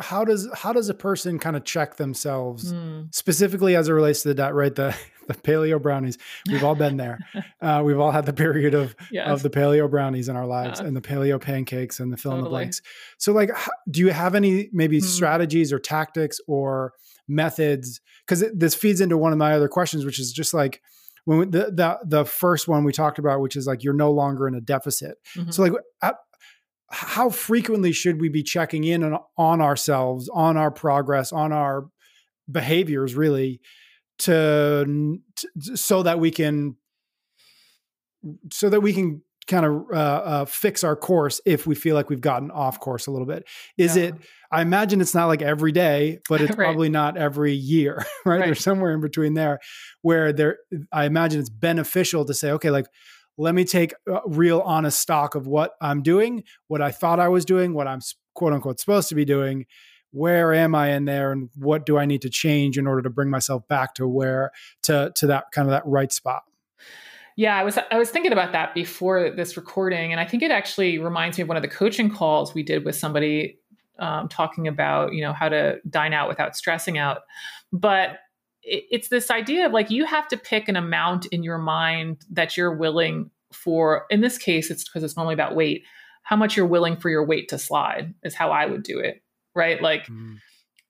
how 0.00 0.24
does 0.24 0.48
how 0.54 0.72
does 0.72 0.88
a 0.88 0.94
person 0.94 1.38
kind 1.38 1.56
of 1.56 1.64
check 1.64 1.96
themselves 1.96 2.72
mm. 2.72 3.14
specifically 3.14 3.76
as 3.76 3.88
it 3.88 3.92
relates 3.92 4.22
to 4.22 4.28
the 4.28 4.34
diet? 4.34 4.54
Right, 4.54 4.74
the 4.74 4.96
the 5.26 5.34
paleo 5.34 5.80
brownies. 5.80 6.18
We've 6.48 6.64
all 6.64 6.74
been 6.74 6.96
there. 6.96 7.18
Uh, 7.58 7.82
we've 7.82 7.98
all 7.98 8.10
had 8.10 8.26
the 8.26 8.32
period 8.32 8.74
of 8.74 8.94
yes. 9.10 9.28
of 9.28 9.42
the 9.42 9.50
paleo 9.50 9.90
brownies 9.90 10.28
in 10.28 10.36
our 10.36 10.46
lives, 10.46 10.78
and 10.78 10.94
the 10.94 11.00
paleo 11.00 11.40
pancakes 11.40 11.98
and 11.98 12.12
the 12.12 12.16
fill 12.16 12.32
totally. 12.32 12.38
in 12.38 12.44
the 12.44 12.50
blanks. 12.50 12.82
So, 13.18 13.32
like, 13.32 13.50
do 13.90 14.00
you 14.00 14.10
have 14.10 14.34
any 14.34 14.68
maybe 14.72 15.00
mm. 15.00 15.02
strategies 15.02 15.72
or 15.72 15.78
tactics 15.78 16.38
or 16.46 16.92
methods? 17.26 18.00
Because 18.24 18.44
this 18.54 18.74
feeds 18.74 19.00
into 19.00 19.16
one 19.16 19.32
of 19.32 19.38
my 19.38 19.54
other 19.54 19.68
questions, 19.68 20.04
which 20.04 20.20
is 20.20 20.32
just 20.32 20.54
like 20.54 20.82
when 21.26 21.38
we, 21.38 21.44
the 21.46 21.70
the 21.70 21.98
the 22.04 22.24
first 22.24 22.66
one 22.66 22.84
we 22.84 22.92
talked 22.92 23.18
about, 23.18 23.40
which 23.40 23.56
is 23.56 23.66
like 23.66 23.84
you're 23.84 23.92
no 23.92 24.12
longer 24.12 24.48
in 24.48 24.54
a 24.54 24.60
deficit. 24.60 25.18
Mm-hmm. 25.36 25.50
So, 25.50 25.62
like, 25.62 25.72
at, 26.00 26.14
how 26.88 27.30
frequently 27.30 27.92
should 27.92 28.20
we 28.20 28.28
be 28.28 28.44
checking 28.44 28.84
in 28.84 29.02
on, 29.02 29.18
on 29.36 29.60
ourselves, 29.60 30.30
on 30.32 30.56
our 30.56 30.70
progress, 30.70 31.32
on 31.32 31.52
our 31.52 31.88
behaviors, 32.50 33.16
really, 33.16 33.60
to, 34.20 35.18
to 35.36 35.76
so 35.76 36.04
that 36.04 36.20
we 36.20 36.30
can 36.30 36.76
so 38.52 38.70
that 38.70 38.80
we 38.80 38.92
can 38.92 39.22
kind 39.46 39.64
of 39.64 39.84
uh, 39.92 39.94
uh, 39.94 40.44
fix 40.44 40.82
our 40.84 40.96
course 40.96 41.40
if 41.46 41.66
we 41.66 41.74
feel 41.74 41.94
like 41.94 42.10
we've 42.10 42.20
gotten 42.20 42.50
off 42.50 42.80
course 42.80 43.06
a 43.06 43.10
little 43.10 43.26
bit. 43.26 43.46
Is 43.78 43.96
yeah. 43.96 44.04
it? 44.04 44.14
I 44.50 44.62
imagine 44.62 45.00
it's 45.00 45.14
not 45.14 45.26
like 45.26 45.42
every 45.42 45.72
day, 45.72 46.20
but 46.28 46.40
it's 46.40 46.50
right. 46.56 46.66
probably 46.66 46.88
not 46.88 47.16
every 47.16 47.52
year, 47.52 48.04
right? 48.24 48.38
right? 48.38 48.46
There's 48.46 48.62
somewhere 48.62 48.92
in 48.92 49.00
between 49.00 49.34
there 49.34 49.60
where 50.02 50.32
there. 50.32 50.58
I 50.92 51.04
imagine 51.04 51.40
it's 51.40 51.50
beneficial 51.50 52.24
to 52.24 52.34
say, 52.34 52.50
okay, 52.52 52.70
like 52.70 52.86
let 53.38 53.54
me 53.54 53.64
take 53.64 53.94
a 54.08 54.20
real 54.26 54.60
honest 54.60 55.00
stock 55.00 55.34
of 55.34 55.46
what 55.46 55.72
I'm 55.80 56.02
doing, 56.02 56.44
what 56.68 56.80
I 56.80 56.90
thought 56.90 57.20
I 57.20 57.28
was 57.28 57.44
doing, 57.44 57.74
what 57.74 57.86
I'm 57.86 58.00
quote 58.34 58.52
unquote 58.52 58.80
supposed 58.80 59.08
to 59.10 59.14
be 59.14 59.24
doing. 59.24 59.66
Where 60.12 60.54
am 60.54 60.74
I 60.74 60.92
in 60.92 61.04
there, 61.04 61.30
and 61.30 61.50
what 61.56 61.84
do 61.84 61.98
I 61.98 62.06
need 62.06 62.22
to 62.22 62.30
change 62.30 62.78
in 62.78 62.86
order 62.86 63.02
to 63.02 63.10
bring 63.10 63.28
myself 63.28 63.68
back 63.68 63.94
to 63.94 64.08
where 64.08 64.50
to 64.84 65.12
to 65.14 65.26
that 65.26 65.52
kind 65.52 65.68
of 65.68 65.72
that 65.72 65.82
right 65.84 66.10
spot? 66.10 66.42
Yeah, 67.36 67.56
I 67.56 67.64
was 67.64 67.78
I 67.90 67.98
was 67.98 68.10
thinking 68.10 68.32
about 68.32 68.52
that 68.52 68.74
before 68.74 69.30
this 69.30 69.56
recording, 69.56 70.10
and 70.10 70.20
I 70.20 70.26
think 70.26 70.42
it 70.42 70.50
actually 70.50 70.98
reminds 70.98 71.36
me 71.36 71.42
of 71.42 71.48
one 71.48 71.56
of 71.56 71.62
the 71.62 71.68
coaching 71.68 72.10
calls 72.10 72.54
we 72.54 72.62
did 72.62 72.84
with 72.84 72.96
somebody 72.96 73.58
um, 73.98 74.28
talking 74.28 74.66
about 74.66 75.12
you 75.12 75.22
know 75.22 75.34
how 75.34 75.50
to 75.50 75.78
dine 75.88 76.14
out 76.14 76.28
without 76.28 76.56
stressing 76.56 76.96
out. 76.96 77.18
But 77.72 78.20
it's 78.62 79.08
this 79.08 79.30
idea 79.30 79.66
of 79.66 79.72
like 79.72 79.90
you 79.90 80.04
have 80.06 80.26
to 80.28 80.36
pick 80.36 80.68
an 80.68 80.76
amount 80.76 81.26
in 81.26 81.42
your 81.42 81.58
mind 81.58 82.24
that 82.30 82.56
you're 82.56 82.74
willing 82.74 83.30
for 83.52 84.06
in 84.10 84.22
this 84.22 84.38
case 84.38 84.72
it's 84.72 84.82
because 84.82 85.04
it's 85.04 85.16
normally 85.16 85.34
about 85.34 85.54
weight 85.54 85.84
how 86.22 86.34
much 86.34 86.56
you're 86.56 86.66
willing 86.66 86.96
for 86.96 87.08
your 87.08 87.24
weight 87.24 87.48
to 87.48 87.58
slide 87.58 88.12
is 88.24 88.34
how 88.34 88.50
i 88.50 88.66
would 88.66 88.82
do 88.82 88.98
it 88.98 89.22
right 89.54 89.80
like 89.80 90.06
mm 90.06 90.36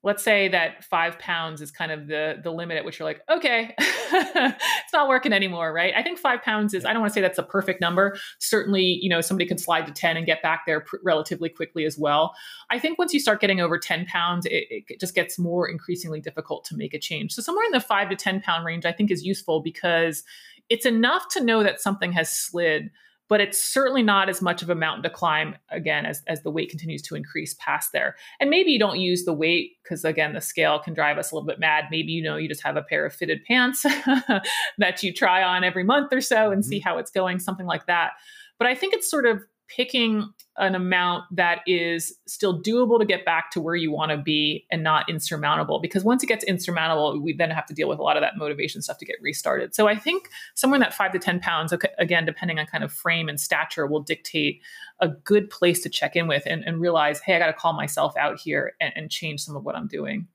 let's 0.03 0.23
say 0.23 0.47
that 0.47 0.83
five 0.83 1.17
pounds 1.19 1.61
is 1.61 1.71
kind 1.71 1.91
of 1.91 2.07
the 2.07 2.35
the 2.43 2.51
limit 2.51 2.77
at 2.77 2.85
which 2.85 2.99
you're 2.99 3.07
like 3.07 3.21
okay 3.29 3.73
it's 3.79 4.93
not 4.93 5.09
working 5.09 5.33
anymore 5.33 5.73
right? 5.73 5.93
I 5.95 6.03
think 6.03 6.17
five 6.19 6.41
pounds 6.41 6.73
is 6.73 6.85
i 6.85 6.93
don't 6.93 7.01
want 7.01 7.11
to 7.11 7.13
say 7.13 7.21
that's 7.21 7.39
a 7.39 7.43
perfect 7.43 7.81
number. 7.81 8.17
Certainly 8.39 8.99
you 9.01 9.09
know 9.09 9.21
somebody 9.21 9.47
could 9.47 9.59
slide 9.59 9.85
to 9.87 9.91
10 9.91 10.17
and 10.17 10.25
get 10.25 10.41
back 10.41 10.63
there 10.65 10.81
pr- 10.81 10.97
relatively 11.03 11.49
quickly 11.49 11.85
as 11.85 11.97
well. 11.97 12.33
I 12.69 12.79
think 12.79 12.97
once 12.97 13.13
you 13.13 13.19
start 13.19 13.41
getting 13.41 13.59
over 13.59 13.77
10 13.77 14.05
pounds 14.05 14.45
it, 14.45 14.65
it 14.69 14.99
just 14.99 15.15
gets 15.15 15.37
more 15.39 15.67
increasingly 15.67 16.21
difficult 16.21 16.65
to 16.65 16.77
make 16.77 16.93
a 16.93 16.99
change. 16.99 17.33
So 17.33 17.41
somewhere 17.41 17.65
in 17.65 17.71
the 17.71 17.79
5 17.79 18.09
to 18.09 18.15
10 18.15 18.41
pound 18.41 18.65
range 18.65 18.85
i 18.85 18.91
think 18.91 19.11
is 19.11 19.23
useful 19.23 19.61
because 19.61 20.23
it's 20.69 20.85
enough 20.85 21.27
to 21.29 21.43
know 21.43 21.63
that 21.63 21.79
something 21.79 22.11
has 22.11 22.29
slid 22.29 22.91
but 23.29 23.41
it's 23.41 23.63
certainly 23.63 24.03
not 24.03 24.29
as 24.29 24.41
much 24.41 24.61
of 24.61 24.69
a 24.69 24.75
mountain 24.75 25.03
to 25.03 25.09
climb 25.09 25.55
again 25.69 26.05
as, 26.05 26.21
as 26.27 26.43
the 26.43 26.51
weight 26.51 26.69
continues 26.69 27.01
to 27.03 27.15
increase 27.15 27.55
past 27.59 27.91
there. 27.91 28.15
And 28.39 28.49
maybe 28.49 28.71
you 28.71 28.79
don't 28.79 28.99
use 28.99 29.25
the 29.25 29.33
weight 29.33 29.71
because 29.83 30.05
again, 30.05 30.33
the 30.33 30.41
scale 30.41 30.79
can 30.79 30.93
drive 30.93 31.17
us 31.17 31.31
a 31.31 31.35
little 31.35 31.47
bit 31.47 31.59
mad. 31.59 31.85
Maybe 31.91 32.11
you 32.11 32.23
know 32.23 32.37
you 32.37 32.47
just 32.47 32.63
have 32.63 32.77
a 32.77 32.81
pair 32.81 33.05
of 33.05 33.13
fitted 33.13 33.43
pants 33.45 33.83
that 34.77 35.03
you 35.03 35.13
try 35.13 35.43
on 35.43 35.63
every 35.63 35.83
month 35.83 36.13
or 36.13 36.21
so 36.21 36.51
and 36.51 36.61
mm-hmm. 36.61 36.69
see 36.69 36.79
how 36.79 36.97
it's 36.97 37.11
going, 37.11 37.39
something 37.39 37.65
like 37.65 37.85
that. 37.87 38.11
But 38.57 38.67
I 38.67 38.75
think 38.75 38.93
it's 38.93 39.09
sort 39.09 39.25
of 39.25 39.41
picking 39.67 40.31
an 40.57 40.75
amount 40.75 41.23
that 41.31 41.59
is 41.67 42.15
still 42.25 42.61
doable 42.61 42.99
to 42.99 43.05
get 43.05 43.25
back 43.25 43.51
to 43.51 43.61
where 43.61 43.75
you 43.75 43.91
want 43.91 44.11
to 44.11 44.17
be 44.17 44.65
and 44.71 44.81
not 44.81 45.07
insurmountable 45.09 45.79
because 45.79 46.03
once 46.03 46.23
it 46.23 46.27
gets 46.27 46.43
insurmountable 46.45 47.21
we 47.21 47.33
then 47.33 47.51
have 47.51 47.65
to 47.65 47.73
deal 47.73 47.87
with 47.87 47.99
a 47.99 48.01
lot 48.01 48.17
of 48.17 48.21
that 48.21 48.37
motivation 48.37 48.81
stuff 48.81 48.97
to 48.97 49.05
get 49.05 49.17
restarted. 49.21 49.75
So 49.75 49.87
i 49.87 49.95
think 49.95 50.29
somewhere 50.55 50.77
in 50.77 50.81
that 50.81 50.93
5 50.93 51.11
to 51.13 51.19
10 51.19 51.39
pounds 51.39 51.73
again 51.97 52.25
depending 52.25 52.59
on 52.59 52.65
kind 52.65 52.83
of 52.83 52.91
frame 52.91 53.29
and 53.29 53.39
stature 53.39 53.85
will 53.85 54.01
dictate 54.01 54.61
a 54.99 55.09
good 55.09 55.49
place 55.49 55.81
to 55.81 55.89
check 55.89 56.15
in 56.15 56.27
with 56.27 56.43
and, 56.45 56.63
and 56.63 56.81
realize 56.81 57.19
hey 57.19 57.35
i 57.35 57.39
got 57.39 57.47
to 57.47 57.53
call 57.53 57.73
myself 57.73 58.15
out 58.17 58.39
here 58.39 58.73
and, 58.81 58.93
and 58.95 59.11
change 59.11 59.41
some 59.41 59.55
of 59.55 59.63
what 59.63 59.75
i'm 59.75 59.87
doing 59.87 60.27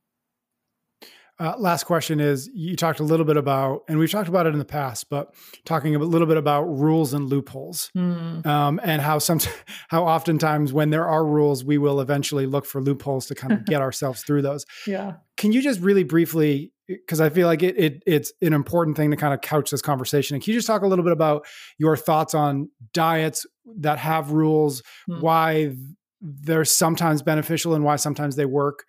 Uh, 1.43 1.57
last 1.59 1.85
question 1.85 2.21
is 2.21 2.49
you 2.55 2.77
talked 2.77 3.01
a 3.01 3.03
little 3.03 3.27
bit 3.27 3.37
about, 3.37 3.83
and 3.89 3.99
we've 3.99 4.13
talked 4.13 4.29
about 4.29 4.47
it 4.47 4.53
in 4.53 4.61
the 4.61 4.65
past, 4.65 5.11
but 5.11 5.35
talking 5.65 5.97
a 5.97 5.99
little 5.99 6.29
bit 6.29 6.37
about 6.37 6.63
rules 6.63 7.13
and 7.13 7.29
loopholes, 7.29 7.91
mm. 7.97 8.47
um, 8.47 8.79
and 8.85 9.03
how 9.03 9.19
some, 9.19 9.41
how 9.89 10.07
oftentimes 10.07 10.73
when 10.73 10.91
there 10.91 11.05
are 11.05 11.27
rules, 11.27 11.65
we 11.65 11.79
will 11.79 12.01
eventually 12.01 12.47
look 12.47 12.65
for 12.65 12.81
loopholes 12.81 13.27
to 13.27 13.35
kind 13.35 13.53
of 13.55 13.65
get 13.67 13.81
ourselves 13.81 14.23
through 14.23 14.41
those. 14.41 14.65
Yeah. 14.87 15.15
Can 15.37 15.51
you 15.51 15.61
just 15.63 15.81
really 15.81 16.05
briefly, 16.05 16.73
because 16.87 17.21
I 17.21 17.29
feel 17.29 17.49
like 17.49 17.65
it, 17.65 17.77
it 17.77 18.03
it's 18.07 18.33
an 18.41 18.53
important 18.53 18.97
thing 18.97 19.11
to 19.11 19.17
kind 19.17 19.35
of 19.35 19.41
couch 19.41 19.73
this 19.73 19.83
conversation. 19.83 20.37
And 20.37 20.45
can 20.45 20.53
you 20.53 20.59
just 20.59 20.69
talk 20.69 20.83
a 20.83 20.87
little 20.87 21.05
bit 21.05 21.13
about 21.13 21.45
your 21.77 21.97
thoughts 21.97 22.35
on 22.35 22.71
diets 22.93 23.47
that 23.79 23.99
have 23.99 24.31
rules, 24.31 24.81
mm. 25.11 25.21
why 25.21 25.75
they're 26.21 26.65
sometimes 26.65 27.21
beneficial 27.21 27.75
and 27.75 27.83
why 27.83 27.97
sometimes 27.97 28.37
they 28.37 28.47
work? 28.47 28.85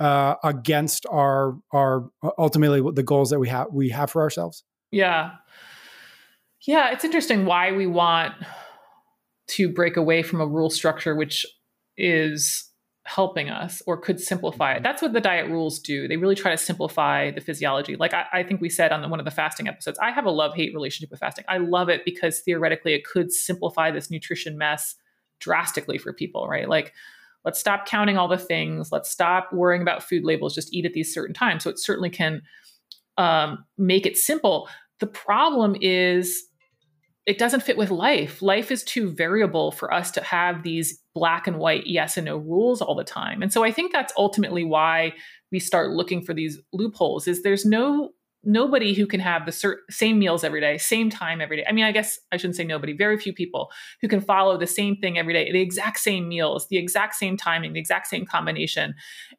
Uh, 0.00 0.34
against 0.44 1.06
our 1.10 1.58
our 1.72 2.10
uh, 2.22 2.30
ultimately 2.38 2.82
the 2.94 3.02
goals 3.02 3.30
that 3.30 3.38
we 3.38 3.48
have 3.48 3.68
we 3.72 3.88
have 3.90 4.10
for 4.10 4.22
ourselves? 4.22 4.64
Yeah, 4.90 5.32
yeah, 6.66 6.90
it's 6.92 7.04
interesting 7.04 7.46
why 7.46 7.72
we 7.72 7.86
want 7.86 8.34
to 9.48 9.72
break 9.72 9.96
away 9.96 10.22
from 10.22 10.40
a 10.40 10.46
rule 10.46 10.70
structure 10.70 11.14
which 11.14 11.46
is 11.96 12.70
helping 13.04 13.48
us 13.48 13.80
or 13.86 13.96
could 13.96 14.20
simplify 14.20 14.72
it. 14.72 14.82
That's 14.82 15.00
what 15.00 15.12
the 15.12 15.20
diet 15.20 15.48
rules 15.48 15.78
do. 15.78 16.08
They 16.08 16.16
really 16.16 16.34
try 16.34 16.50
to 16.50 16.56
simplify 16.56 17.30
the 17.30 17.40
physiology. 17.40 17.94
Like 17.94 18.12
I, 18.12 18.24
I 18.32 18.42
think 18.42 18.60
we 18.60 18.68
said 18.68 18.90
on 18.90 19.00
the, 19.00 19.08
one 19.08 19.20
of 19.20 19.24
the 19.24 19.30
fasting 19.30 19.68
episodes, 19.68 19.96
I 20.00 20.10
have 20.10 20.24
a 20.24 20.30
love 20.30 20.56
hate 20.56 20.74
relationship 20.74 21.12
with 21.12 21.20
fasting. 21.20 21.44
I 21.48 21.58
love 21.58 21.88
it 21.88 22.04
because 22.04 22.40
theoretically 22.40 22.94
it 22.94 23.04
could 23.04 23.32
simplify 23.32 23.92
this 23.92 24.10
nutrition 24.10 24.58
mess 24.58 24.96
drastically 25.38 25.98
for 25.98 26.12
people, 26.12 26.48
right? 26.48 26.68
Like 26.68 26.94
let's 27.46 27.60
stop 27.60 27.86
counting 27.86 28.18
all 28.18 28.28
the 28.28 28.36
things. 28.36 28.90
Let's 28.92 29.08
stop 29.08 29.52
worrying 29.52 29.80
about 29.80 30.02
food 30.02 30.24
labels. 30.24 30.54
Just 30.54 30.74
eat 30.74 30.84
at 30.84 30.92
these 30.92 31.14
certain 31.14 31.32
times. 31.32 31.64
So 31.64 31.70
it 31.70 31.78
certainly 31.78 32.10
can 32.10 32.42
um, 33.16 33.64
make 33.78 34.04
it 34.04 34.18
simple. 34.18 34.68
The 35.00 35.06
problem 35.06 35.76
is 35.80 36.42
it 37.24 37.38
doesn't 37.38 37.62
fit 37.62 37.76
with 37.76 37.90
life. 37.90 38.42
Life 38.42 38.70
is 38.70 38.84
too 38.84 39.10
variable 39.10 39.70
for 39.70 39.94
us 39.94 40.10
to 40.12 40.22
have 40.22 40.64
these 40.64 41.00
black 41.14 41.46
and 41.46 41.58
white 41.58 41.86
yes 41.86 42.16
and 42.16 42.26
no 42.26 42.36
rules 42.36 42.82
all 42.82 42.94
the 42.94 43.04
time. 43.04 43.42
And 43.42 43.52
so 43.52 43.64
i 43.64 43.72
think 43.72 43.92
that's 43.92 44.12
ultimately 44.18 44.64
why 44.64 45.14
we 45.50 45.58
start 45.60 45.92
looking 45.92 46.22
for 46.22 46.34
these 46.34 46.58
loopholes 46.72 47.26
is 47.26 47.42
there's 47.42 47.64
no 47.64 48.10
nobody 48.44 48.94
who 48.94 49.06
can 49.06 49.20
have 49.20 49.44
the 49.44 49.52
cert- 49.52 49.78
same 49.90 50.18
meals 50.18 50.44
every 50.44 50.60
day, 50.60 50.78
same 50.78 51.10
time 51.10 51.40
every 51.40 51.56
day. 51.56 51.64
I 51.68 51.72
mean, 51.72 51.84
I 51.84 51.92
guess 51.92 52.18
I 52.32 52.36
shouldn't 52.36 52.56
say 52.56 52.64
nobody, 52.64 52.92
very 52.92 53.18
few 53.18 53.32
people 53.32 53.70
who 54.00 54.08
can 54.08 54.20
follow 54.20 54.56
the 54.56 54.66
same 54.66 54.96
thing 54.96 55.18
every 55.18 55.32
day, 55.32 55.50
the 55.50 55.60
exact 55.60 55.98
same 55.98 56.28
meals, 56.28 56.68
the 56.68 56.76
exact 56.76 57.16
same 57.16 57.36
timing, 57.36 57.72
the 57.72 57.80
exact 57.80 58.06
same 58.06 58.24
combination, 58.24 58.94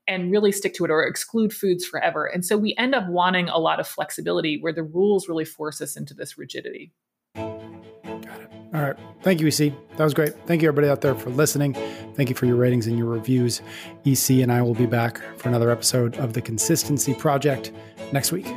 and 0.08 0.32
really 0.32 0.52
stick 0.52 0.74
to 0.76 0.86
it 0.86 0.92
or 0.92 1.04
exclude 1.04 1.54
foods 1.54 1.86
forever. 1.86 2.26
And 2.26 2.46
so 2.46 2.58
we 2.58 2.76
end 2.78 2.94
up 2.94 3.08
wanting 3.08 3.50
a 3.50 3.58
lot 3.58 3.80
of 3.80 3.88
flexibility 3.88 4.60
where 4.60 4.74
the 4.74 4.84
rules 4.84 5.30
really 5.30 5.46
force 5.46 5.82
us 5.82 5.96
into 5.96 6.14
this 6.14 6.38
rigidity. 6.38 6.92
Got 7.36 8.42
it. 8.42 8.50
All 8.74 8.82
right. 8.82 8.96
Thank 9.22 9.42
you, 9.42 9.48
EC. 9.48 9.74
That 9.98 10.04
was 10.04 10.14
great. 10.14 10.34
Thank 10.46 10.62
you, 10.62 10.68
everybody 10.68 10.90
out 10.90 11.02
there, 11.02 11.16
for 11.16 11.30
listening. 11.30 11.74
Thank 12.16 12.30
you 12.30 12.36
for 12.36 12.46
your 12.46 12.56
ratings 12.56 12.88
and 12.88 12.98
your 12.98 13.08
reviews. 13.08 13.62
EC 14.06 14.42
and 14.42 14.52
I 14.52 14.62
will 14.62 14.74
be 14.74 14.86
back 14.86 15.22
for 15.38 15.50
another 15.50 15.72
episode 15.72 16.18
of 16.18 16.34
The 16.34 16.42
Consistency 16.42 17.14
Project 17.14 17.72
next 18.12 18.32
week. 18.32 18.48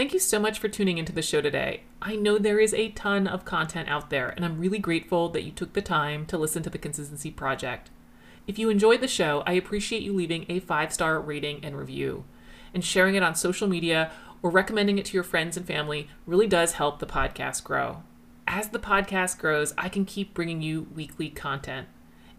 Thank 0.00 0.14
you 0.14 0.18
so 0.18 0.40
much 0.40 0.58
for 0.58 0.68
tuning 0.70 0.96
into 0.96 1.12
the 1.12 1.20
show 1.20 1.42
today. 1.42 1.82
I 2.00 2.16
know 2.16 2.38
there 2.38 2.58
is 2.58 2.72
a 2.72 2.88
ton 2.88 3.26
of 3.26 3.44
content 3.44 3.86
out 3.90 4.08
there, 4.08 4.30
and 4.30 4.46
I'm 4.46 4.58
really 4.58 4.78
grateful 4.78 5.28
that 5.28 5.42
you 5.42 5.50
took 5.52 5.74
the 5.74 5.82
time 5.82 6.24
to 6.28 6.38
listen 6.38 6.62
to 6.62 6.70
the 6.70 6.78
Consistency 6.78 7.30
Project. 7.30 7.90
If 8.46 8.58
you 8.58 8.70
enjoyed 8.70 9.02
the 9.02 9.06
show, 9.06 9.42
I 9.46 9.52
appreciate 9.52 10.00
you 10.00 10.14
leaving 10.14 10.46
a 10.48 10.60
five 10.60 10.94
star 10.94 11.20
rating 11.20 11.62
and 11.62 11.76
review. 11.76 12.24
And 12.72 12.82
sharing 12.82 13.14
it 13.14 13.22
on 13.22 13.34
social 13.34 13.68
media 13.68 14.10
or 14.42 14.48
recommending 14.48 14.96
it 14.96 15.04
to 15.04 15.12
your 15.12 15.22
friends 15.22 15.58
and 15.58 15.66
family 15.66 16.08
really 16.24 16.46
does 16.46 16.72
help 16.72 16.98
the 16.98 17.04
podcast 17.04 17.62
grow. 17.62 18.02
As 18.48 18.70
the 18.70 18.78
podcast 18.78 19.38
grows, 19.38 19.74
I 19.76 19.90
can 19.90 20.06
keep 20.06 20.32
bringing 20.32 20.62
you 20.62 20.88
weekly 20.94 21.28
content. 21.28 21.88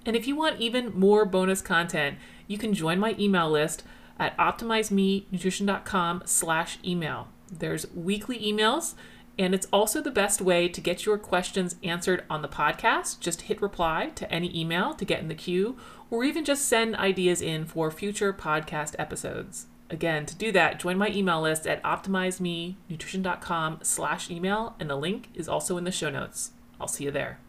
And 0.03 0.15
if 0.15 0.25
you 0.27 0.35
want 0.35 0.59
even 0.59 0.99
more 0.99 1.25
bonus 1.25 1.61
content, 1.61 2.17
you 2.47 2.57
can 2.57 2.73
join 2.73 2.97
my 2.97 3.15
email 3.19 3.51
list 3.51 3.83
at 4.17 4.35
optimizemenutrition.com 4.39 6.23
slash 6.25 6.79
email. 6.83 7.27
There's 7.51 7.91
weekly 7.91 8.39
emails, 8.39 8.93
and 9.37 9.53
it's 9.53 9.67
also 9.73 10.01
the 10.01 10.11
best 10.11 10.41
way 10.41 10.69
to 10.69 10.81
get 10.81 11.05
your 11.05 11.17
questions 11.17 11.75
answered 11.83 12.23
on 12.29 12.41
the 12.41 12.47
podcast. 12.47 13.19
Just 13.19 13.43
hit 13.43 13.61
reply 13.61 14.11
to 14.15 14.31
any 14.31 14.57
email 14.57 14.93
to 14.93 15.05
get 15.05 15.19
in 15.19 15.27
the 15.27 15.35
queue, 15.35 15.77
or 16.09 16.23
even 16.23 16.45
just 16.45 16.65
send 16.65 16.95
ideas 16.95 17.41
in 17.41 17.65
for 17.65 17.91
future 17.91 18.33
podcast 18.33 18.95
episodes. 18.97 19.67
Again, 19.89 20.25
to 20.25 20.35
do 20.35 20.53
that, 20.53 20.79
join 20.79 20.97
my 20.97 21.09
email 21.09 21.41
list 21.41 21.67
at 21.67 21.83
optimizemenutrition.com 21.83 23.79
slash 23.83 24.31
email, 24.31 24.75
and 24.79 24.89
the 24.89 24.95
link 24.95 25.27
is 25.33 25.49
also 25.49 25.75
in 25.77 25.83
the 25.83 25.91
show 25.91 26.09
notes. 26.09 26.51
I'll 26.79 26.87
see 26.87 27.03
you 27.03 27.11
there. 27.11 27.41